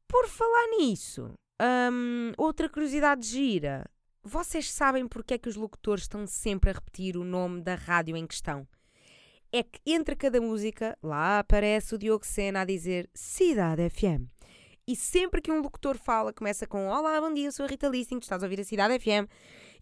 [0.06, 3.84] Por falar nisso, hum, outra curiosidade gira.
[4.22, 8.16] Vocês sabem porque é que os locutores estão sempre a repetir o nome da rádio
[8.16, 8.68] em questão?
[9.50, 14.37] É que entre cada música, lá aparece o Diogo Sena a dizer Cidade FM.
[14.88, 17.86] E sempre que um locutor fala, começa com Olá, bom dia, eu sou a Rita
[17.88, 19.28] Lissing, estás a ouvir a Cidade FM.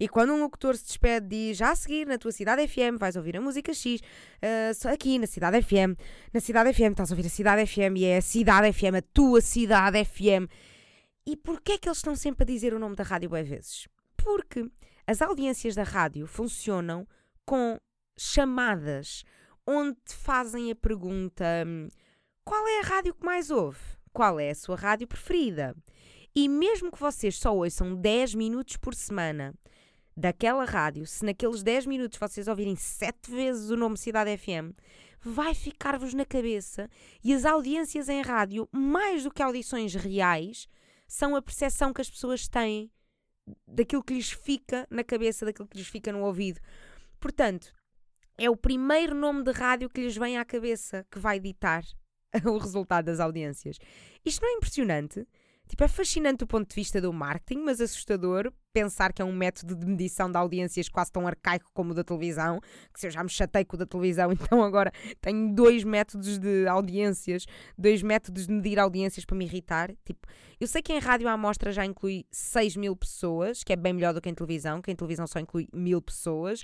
[0.01, 3.15] E quando um locutor se despede, diz Já a seguir, na tua Cidade FM, vais
[3.15, 5.97] ouvir a música X, uh, aqui na Cidade FM.
[6.35, 9.03] Na Cidade FM, estás a ouvir a Cidade FM e é a Cidade FM, a
[9.15, 10.51] tua Cidade FM.
[11.25, 13.87] E porquê é que eles estão sempre a dizer o nome da rádio bem vezes?
[14.17, 14.69] Porque
[15.07, 17.07] as audiências da rádio funcionam
[17.45, 17.79] com
[18.19, 19.23] chamadas,
[19.65, 21.87] onde fazem a pergunta: hum,
[22.45, 23.96] Qual é a rádio que mais ouve?
[24.17, 25.77] Qual é a sua rádio preferida.
[26.35, 29.55] E mesmo que vocês só ouçam 10 minutos por semana
[30.17, 34.73] daquela rádio, se naqueles 10 minutos vocês ouvirem 7 vezes o nome Cidade FM,
[35.21, 36.89] vai ficar-vos na cabeça
[37.23, 40.67] e as audiências em rádio, mais do que audições reais,
[41.07, 42.91] são a percepção que as pessoas têm
[43.69, 46.59] daquilo que lhes fica na cabeça, daquilo que lhes fica no ouvido.
[47.21, 47.71] Portanto,
[48.39, 51.85] é o primeiro nome de rádio que lhes vem à cabeça que vai ditar
[52.45, 53.79] o resultado das audiências.
[54.25, 55.27] Isto não é impressionante?
[55.69, 59.33] Tipo, é fascinante do ponto de vista do marketing, mas assustador pensar que é um
[59.33, 62.61] método de medição de audiências quase tão arcaico como o da televisão,
[62.93, 66.39] que se eu já me chatei com o da televisão, então agora tenho dois métodos
[66.39, 69.93] de audiências, dois métodos de medir audiências para me irritar.
[70.05, 70.29] Tipo,
[70.61, 73.93] eu sei que em rádio a amostra já inclui 6 mil pessoas, que é bem
[73.93, 76.63] melhor do que em televisão, que em televisão só inclui mil pessoas,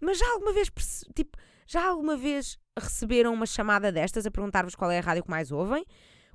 [0.00, 0.70] mas já alguma vez,
[1.14, 5.30] tipo, já alguma vez receberam uma chamada destas a perguntar-vos qual é a rádio que
[5.30, 5.84] mais ouvem?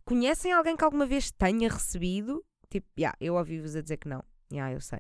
[0.04, 2.44] Conhecem alguém que alguma vez tenha recebido?
[2.70, 4.24] Tipo, yeah, eu ouvi-vos a dizer que não.
[4.52, 5.00] Yeah, eu sei.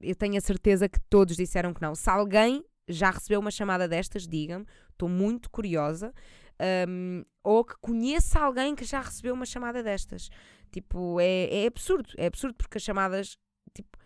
[0.00, 1.94] Eu tenho a certeza que todos disseram que não.
[1.94, 4.66] Se alguém já recebeu uma chamada destas, digam-me.
[4.90, 6.12] Estou muito curiosa.
[6.88, 10.28] Um, ou que conheça alguém que já recebeu uma chamada destas.
[10.72, 12.10] Tipo, é, é absurdo.
[12.16, 13.36] É absurdo porque as chamadas.
[13.74, 13.97] Tipo,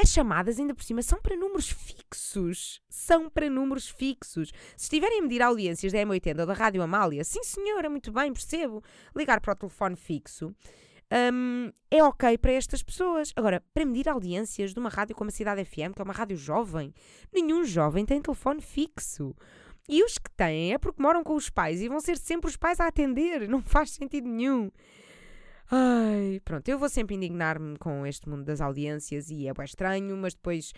[0.00, 2.80] as chamadas, ainda por cima, são para números fixos.
[2.88, 4.52] São para números fixos.
[4.76, 8.32] Se estiverem a medir audiências da M80 ou da Rádio Amália, sim senhora, muito bem,
[8.32, 8.82] percebo.
[9.14, 10.54] Ligar para o telefone fixo
[11.12, 13.32] um, é ok para estas pessoas.
[13.36, 16.36] Agora, para medir audiências de uma rádio como a Cidade FM, que é uma rádio
[16.36, 16.94] jovem,
[17.32, 19.36] nenhum jovem tem telefone fixo.
[19.88, 22.56] E os que têm é porque moram com os pais e vão ser sempre os
[22.56, 23.48] pais a atender.
[23.48, 24.70] Não faz sentido nenhum.
[25.74, 30.14] Ai, pronto, eu vou sempre indignar-me com este mundo das audiências e é bem estranho,
[30.18, 30.70] mas depois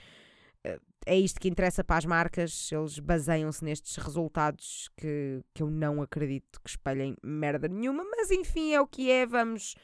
[0.65, 5.69] uh, é isto que interessa para as marcas, eles baseiam-se nestes resultados que, que eu
[5.69, 9.75] não acredito que espelhem merda nenhuma, mas enfim, é o que é, vamos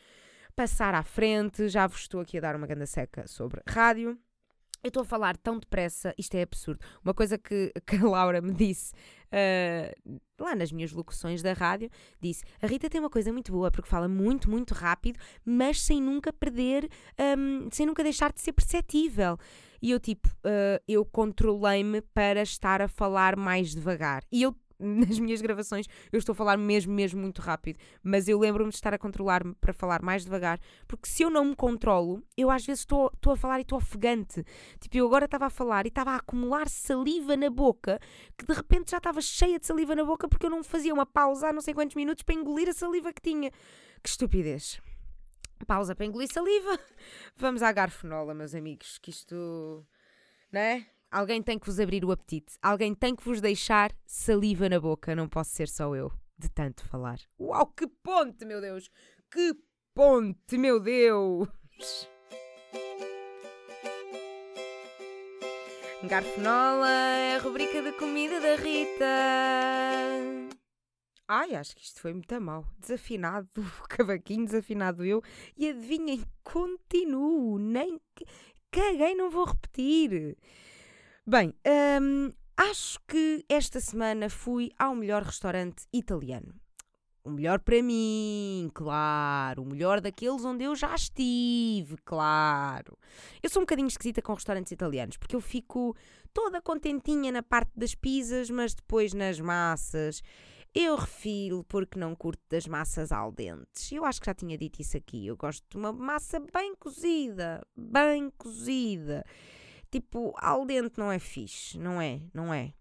[0.55, 1.69] passar à frente.
[1.69, 4.17] Já vos estou aqui a dar uma ganda seca sobre rádio.
[4.83, 6.81] Eu estou a falar tão depressa, isto é absurdo.
[7.05, 8.93] Uma coisa que, que a Laura me disse
[9.31, 11.91] uh, lá nas minhas locuções da rádio,
[12.21, 16.01] disse: A Rita tem uma coisa muito boa porque fala muito, muito rápido, mas sem
[16.01, 16.89] nunca perder,
[17.39, 19.39] um, sem nunca deixar de ser perceptível.
[19.83, 24.23] E eu, tipo, uh, eu controlei-me para estar a falar mais devagar.
[24.31, 24.55] E eu
[25.09, 28.77] nas minhas gravações eu estou a falar mesmo, mesmo muito rápido, mas eu lembro-me de
[28.77, 32.65] estar a controlar-me para falar mais devagar, porque se eu não me controlo, eu às
[32.65, 34.45] vezes estou, a falar e estou ofegante.
[34.81, 38.01] Tipo, eu agora estava a falar e estava a acumular saliva na boca,
[38.37, 41.07] que de repente já estava cheia de saliva na boca porque eu não fazia uma
[41.07, 43.51] pausa há não sei quantos minutos para engolir a saliva que tinha.
[44.03, 44.81] Que estupidez.
[45.67, 46.79] Pausa para engolir saliva.
[47.37, 49.87] Vamos à garfonola, meus amigos, que isto.
[50.51, 50.87] Não é?
[51.13, 52.57] Alguém tem que vos abrir o apetite.
[52.63, 55.13] Alguém tem que vos deixar saliva na boca.
[55.17, 57.19] Não posso ser só eu, de tanto falar.
[57.41, 58.89] Uau, que ponte, meu Deus!
[59.29, 59.57] Que
[59.93, 61.49] ponte, meu Deus!
[66.05, 69.05] Garfonola é a rubrica de comida da Rita.
[71.27, 72.65] Ai, acho que isto foi muito mal.
[72.79, 73.49] Desafinado,
[73.91, 75.21] cavaquinho desafinado eu.
[75.57, 77.59] E adivinhem, continuo.
[77.59, 78.01] Nem
[78.71, 80.37] caguei, não vou repetir.
[81.31, 81.55] Bem,
[82.03, 86.53] hum, acho que esta semana fui ao melhor restaurante italiano.
[87.23, 89.63] O melhor para mim, claro.
[89.63, 92.99] O melhor daqueles onde eu já estive, claro.
[93.41, 95.97] Eu sou um bocadinho esquisita com restaurantes italianos, porque eu fico
[96.35, 100.21] toda contentinha na parte das pizzas, mas depois nas massas.
[100.75, 103.93] Eu refiro porque não curto das massas al dentes.
[103.93, 105.29] Eu acho que já tinha dito isso aqui.
[105.29, 109.25] Eu gosto de uma massa bem cozida, bem cozida.
[109.91, 112.21] Tipo, al dente não é fixe, não é?
[112.33, 112.73] Não é?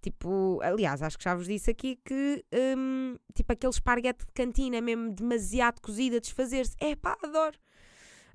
[0.00, 2.44] Tipo, aliás, acho que já vos disse aqui que,
[2.76, 6.76] um, tipo, aquele esparguete de cantina mesmo demasiado cozido a desfazer-se.
[6.78, 7.58] É pá, adoro.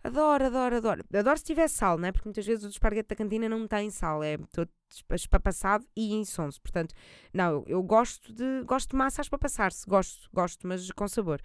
[0.04, 1.06] Adoro, adoro, adoro.
[1.14, 2.12] Adoro se tiver sal, né?
[2.12, 4.70] Porque muitas vezes o esparguete da cantina não tem sal, é todo
[5.12, 6.62] espapassado e insonso.
[6.62, 6.94] Portanto,
[7.34, 11.40] não, eu gosto de, gosto de massa a espapassar-se, gosto, gosto, mas com sabor.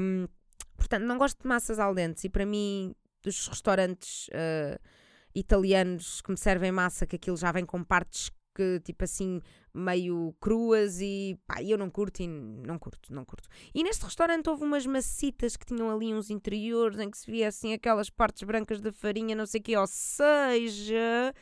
[0.00, 0.26] Um,
[0.76, 4.80] portanto, não gosto de massas al dente e para mim, dos restaurantes uh,
[5.34, 9.40] italianos que me servem massa, que aquilo já vem com partes que, tipo assim,
[9.74, 13.48] meio cruas e pá, eu não curto e não curto, não curto.
[13.74, 17.48] E neste restaurante houve umas macitas que tinham ali uns interiores em que se via
[17.48, 21.34] assim aquelas partes brancas da farinha, não sei o quê, ou seja,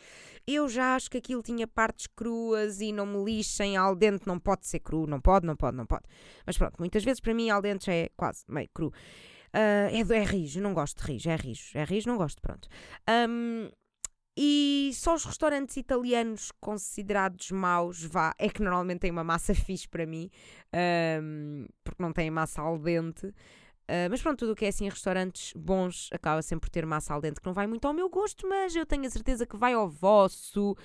[0.47, 4.39] eu já acho que aquilo tinha partes cruas e não me lixem, al dente não
[4.39, 6.05] pode ser cru, não pode, não pode, não pode.
[6.47, 8.93] Mas pronto, muitas vezes para mim al dente já é quase meio cru.
[9.53, 12.69] Uh, é, é rijo, não gosto de rijo, é rijo, é rijo, não gosto, pronto.
[13.29, 13.69] Um,
[14.37, 19.89] e só os restaurantes italianos considerados maus, vá, é que normalmente têm uma massa fixe
[19.89, 20.31] para mim,
[21.23, 23.27] um, porque não têm massa al dente.
[23.27, 27.13] Uh, mas pronto, tudo o que é assim restaurantes bons acaba sempre por ter massa
[27.13, 29.57] al dente que não vai muito ao meu gosto, mas eu tenho a certeza que
[29.57, 30.77] vai ao vosso.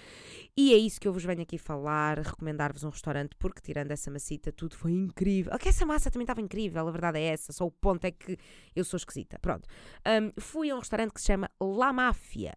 [0.58, 4.10] E é isso que eu vos venho aqui falar, recomendar-vos um restaurante, porque tirando essa
[4.10, 5.54] massita, tudo foi incrível.
[5.54, 8.40] Ok, essa massa também estava incrível, a verdade é essa, só o ponto é que
[8.76, 9.38] eu sou esquisita.
[9.38, 9.70] Pronto.
[10.08, 12.56] Um, fui a um restaurante que se chama La Máfia.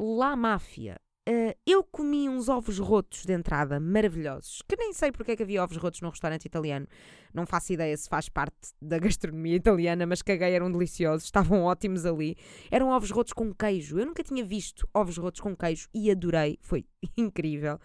[0.00, 1.00] La Máfia.
[1.28, 5.42] Uh, eu comi uns ovos rotos de entrada, maravilhosos, que nem sei porque é que
[5.42, 6.86] havia ovos rotos num restaurante italiano.
[7.34, 12.06] Não faço ideia se faz parte da gastronomia italiana, mas caguei, eram deliciosos, estavam ótimos
[12.06, 12.36] ali.
[12.70, 13.98] Eram ovos rotos com queijo.
[13.98, 16.86] Eu nunca tinha visto ovos rotos com queijo e adorei, foi
[17.18, 17.78] incrível.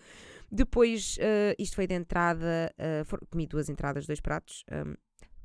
[0.51, 4.63] Depois, uh, isto foi de entrada, uh, for, comi duas entradas, dois pratos.
[4.71, 4.93] Um,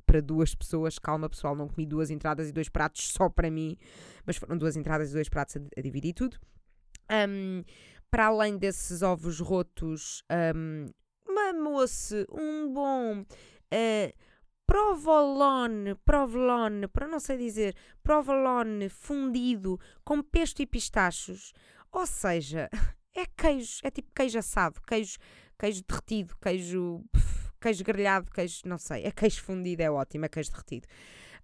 [0.05, 3.77] para duas pessoas, calma pessoal, não comi duas entradas e dois pratos só para mim,
[4.25, 6.39] mas foram duas entradas e dois pratos a, a dividir tudo.
[7.09, 7.63] Um,
[8.09, 10.23] para além desses ovos rotos,
[10.55, 10.87] um,
[11.27, 14.13] mamou-se um bom uh,
[14.65, 21.53] provolone, provolone, para não sei dizer, provolone fundido com pesto e pistachos.
[21.91, 22.69] Ou seja,
[23.15, 25.17] é queijo, é tipo queijo assado, queijo,
[25.57, 27.03] queijo derretido, queijo,
[27.59, 30.87] queijo grelhado, queijo, não sei, é queijo fundido, é ótimo, é queijo derretido.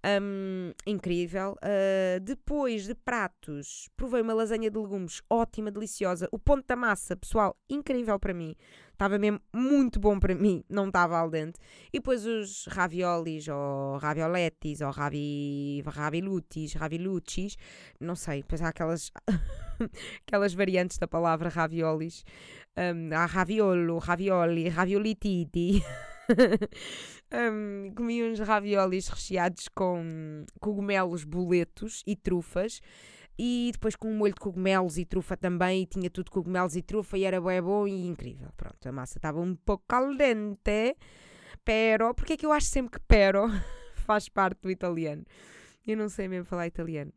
[0.05, 1.57] Um, incrível.
[1.63, 6.29] Uh, depois de pratos, provei uma lasanha de legumes ótima, deliciosa.
[6.31, 8.55] O ponto da massa, pessoal, incrível para mim.
[8.91, 11.59] Estava mesmo muito bom para mim, não estava al dente.
[11.91, 17.57] E depois os raviolis, ou ravioletis, ou ravi, ravilutis, ravilucis,
[17.99, 19.11] não sei, depois há aquelas,
[20.25, 22.23] aquelas variantes da palavra raviolis.
[22.77, 25.83] Um, há raviolo, ravioli, raviolititi.
[27.31, 32.81] um, comi uns raviolis recheados com cogumelos, boletos e trufas.
[33.37, 36.81] E depois com um molho de cogumelos e trufa também, e tinha tudo cogumelos e
[36.81, 38.49] trufa, e era bem bom e incrível.
[38.55, 40.95] Pronto, a massa estava um pouco caldente,
[41.65, 43.47] pero, porque é que eu acho sempre que pero
[44.05, 45.25] faz parte do italiano?
[45.85, 47.11] Eu não sei mesmo falar italiano.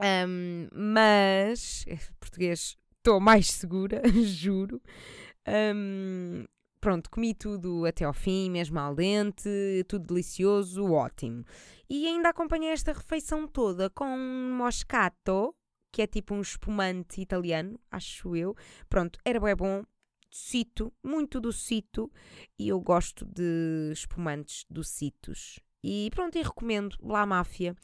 [0.00, 1.84] Um, mas,
[2.20, 4.80] português, estou mais segura, juro.
[5.74, 6.44] Um,
[6.82, 9.48] pronto, comi tudo até ao fim, mesmo al dente,
[9.86, 11.44] tudo delicioso, ótimo.
[11.88, 15.54] E ainda acompanhei esta refeição toda com um moscato,
[15.92, 18.56] que é tipo um espumante italiano, acho eu.
[18.88, 19.84] Pronto, era bem bom,
[20.28, 22.10] docito, muito docito,
[22.58, 25.60] e eu gosto de espumantes docitos.
[25.84, 27.76] E pronto, e recomendo La Máfia.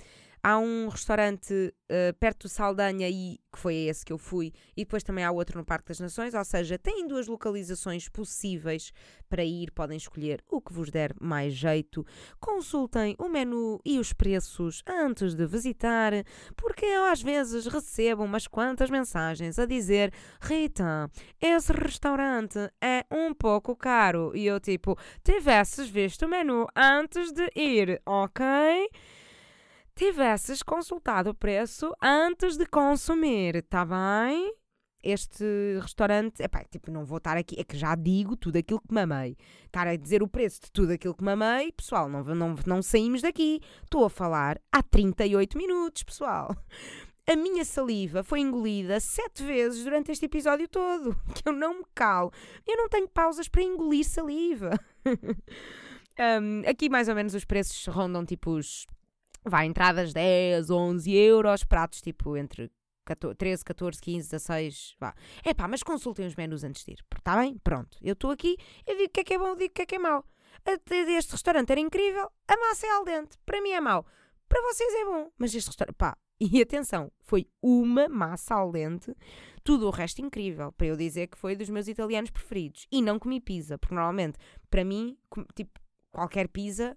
[0.49, 4.83] Há um restaurante uh, perto do Saldanha, e, que foi esse que eu fui, e
[4.83, 8.91] depois também há outro no Parque das Nações, ou seja, têm duas localizações possíveis
[9.29, 12.03] para ir, podem escolher o que vos der mais jeito.
[12.41, 16.15] Consultem o menu e os preços antes de visitar,
[16.57, 23.35] porque eu às vezes recebo umas quantas mensagens a dizer: Rita, esse restaurante é um
[23.35, 24.33] pouco caro.
[24.35, 28.89] E eu, tipo, tivesses visto o menu antes de ir, ok?
[29.99, 34.55] Tivesses consultado o preço antes de consumir, tá bem?
[35.03, 35.45] Este
[35.83, 39.37] restaurante, epá, tipo, não vou estar aqui, é que já digo tudo aquilo que mamei.
[39.67, 43.23] Estar a dizer o preço de tudo aquilo que mamei, pessoal, não, não, não saímos
[43.23, 43.61] daqui.
[43.83, 46.57] Estou a falar há 38 minutos, pessoal.
[47.27, 51.85] A minha saliva foi engolida sete vezes durante este episódio todo, que eu não me
[51.93, 52.33] calo.
[52.65, 54.79] Eu não tenho pausas para engolir saliva.
[56.41, 58.87] um, aqui mais ou menos os preços rondam tipo os
[59.49, 62.71] Vai, entradas 10, 11 euros, pratos tipo entre
[63.05, 65.15] 14, 13, 14, 15, 16, vá.
[65.45, 67.59] É pá, mas consultem os menus antes de ir, está bem?
[67.59, 69.83] Pronto, eu estou aqui, eu digo o que é que é bom, digo o que
[69.83, 70.25] é que é mau.
[70.91, 74.05] Este restaurante era incrível, a massa é al dente, para mim é mau,
[74.49, 79.15] para vocês é bom, mas este restaurante, pá, e atenção, foi uma massa al dente,
[79.65, 82.87] tudo o resto incrível, para eu dizer que foi dos meus italianos preferidos.
[82.93, 84.39] E não comi pizza, porque normalmente,
[84.71, 85.19] para mim,
[85.55, 85.81] tipo,
[86.13, 86.97] qualquer pizza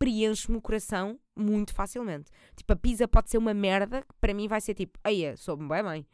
[0.00, 2.30] preenche-me o coração muito facilmente.
[2.56, 5.68] Tipo, a pizza pode ser uma merda, que para mim vai ser tipo, aí soube-me
[5.68, 6.06] bem bem.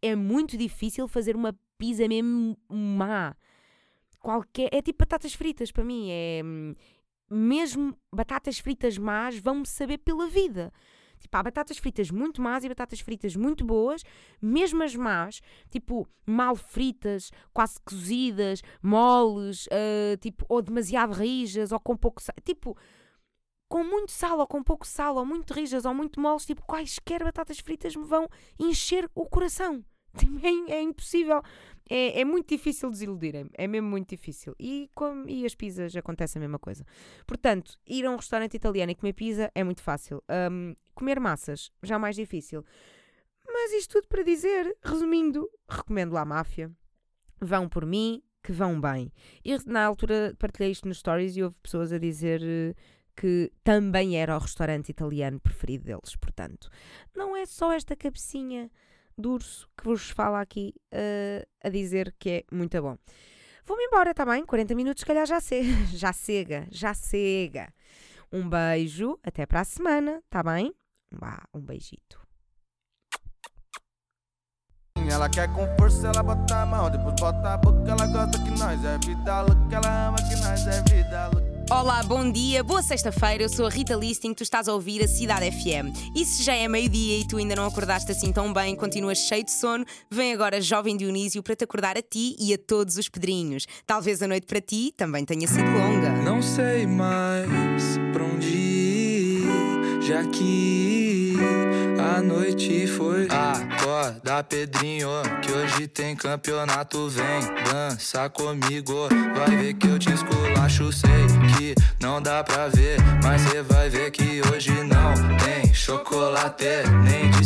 [0.00, 3.36] É muito difícil fazer uma pizza mesmo má.
[4.20, 6.40] Qualquer, é tipo batatas fritas para mim, é
[7.28, 10.72] mesmo batatas fritas más vão-me saber pela vida.
[11.18, 14.02] Tipo, há batatas fritas muito más e batatas fritas muito boas,
[14.40, 15.40] mesmo as más,
[15.70, 22.34] tipo, mal fritas, quase cozidas, moles, uh, tipo, ou demasiado rijas, ou com pouco sal.
[22.44, 22.76] Tipo,
[23.72, 27.24] com muito sal, ou com pouco sal, ou muito rijas, ou muito moles, tipo, quaisquer
[27.24, 28.28] batatas fritas me vão
[28.60, 29.82] encher o coração.
[30.68, 31.40] É, é impossível.
[31.88, 33.48] É, é, muito difícil desiludirem-me.
[33.54, 34.54] É mesmo muito difícil.
[34.60, 36.84] E, com, e as pizzas acontece a mesma coisa.
[37.26, 40.22] Portanto, ir a um restaurante italiano e comer pizza é muito fácil.
[40.50, 42.62] Um, comer massas, já mais difícil.
[43.46, 46.70] Mas isto tudo para dizer, resumindo, recomendo lá a máfia.
[47.40, 49.10] Vão por mim, que vão bem.
[49.42, 52.74] E na altura partilhei isto nos stories e houve pessoas a dizer eh,
[53.16, 56.16] que também era o restaurante italiano preferido deles.
[56.16, 56.68] Portanto,
[57.14, 58.70] não é só esta cabecinha
[59.16, 62.96] de urso que vos fala aqui uh, a dizer que é muito bom.
[63.64, 64.44] Vou-me embora, tá bem?
[64.44, 65.62] 40 minutos, se calhar já, se...
[65.96, 67.72] já cega, já cega.
[68.32, 70.74] Um beijo, até para a semana, tá bem?
[71.54, 72.20] Um beijito.
[75.10, 78.50] Ela quer com força, ela bota a mão, depois bota a boca, ela gosta que
[78.58, 81.51] nós é vida ela ama que nós é vida.
[81.72, 83.44] Olá, bom dia, boa sexta-feira.
[83.44, 86.14] Eu sou a Rita Listing, tu estás a ouvir a Cidade FM.
[86.14, 89.42] E se já é meio-dia e tu ainda não acordaste assim tão bem, continuas cheio
[89.42, 93.08] de sono, vem agora Jovem Dionísio para te acordar a ti e a todos os
[93.08, 93.66] pedrinhos.
[93.86, 96.10] Talvez a noite para ti também tenha sido longa.
[96.22, 101.11] Não sei mais para onde ir, já que
[102.02, 103.28] a noite foi.
[103.30, 105.08] Acorda, Pedrinho,
[105.40, 107.08] que hoje tem campeonato.
[107.08, 107.40] Vem
[107.70, 110.92] dança comigo, vai ver que eu te esculacho.
[110.92, 111.10] Sei
[111.56, 116.64] que não dá pra ver, mas cê vai ver que hoje não tem chocolate,
[117.04, 117.44] nem de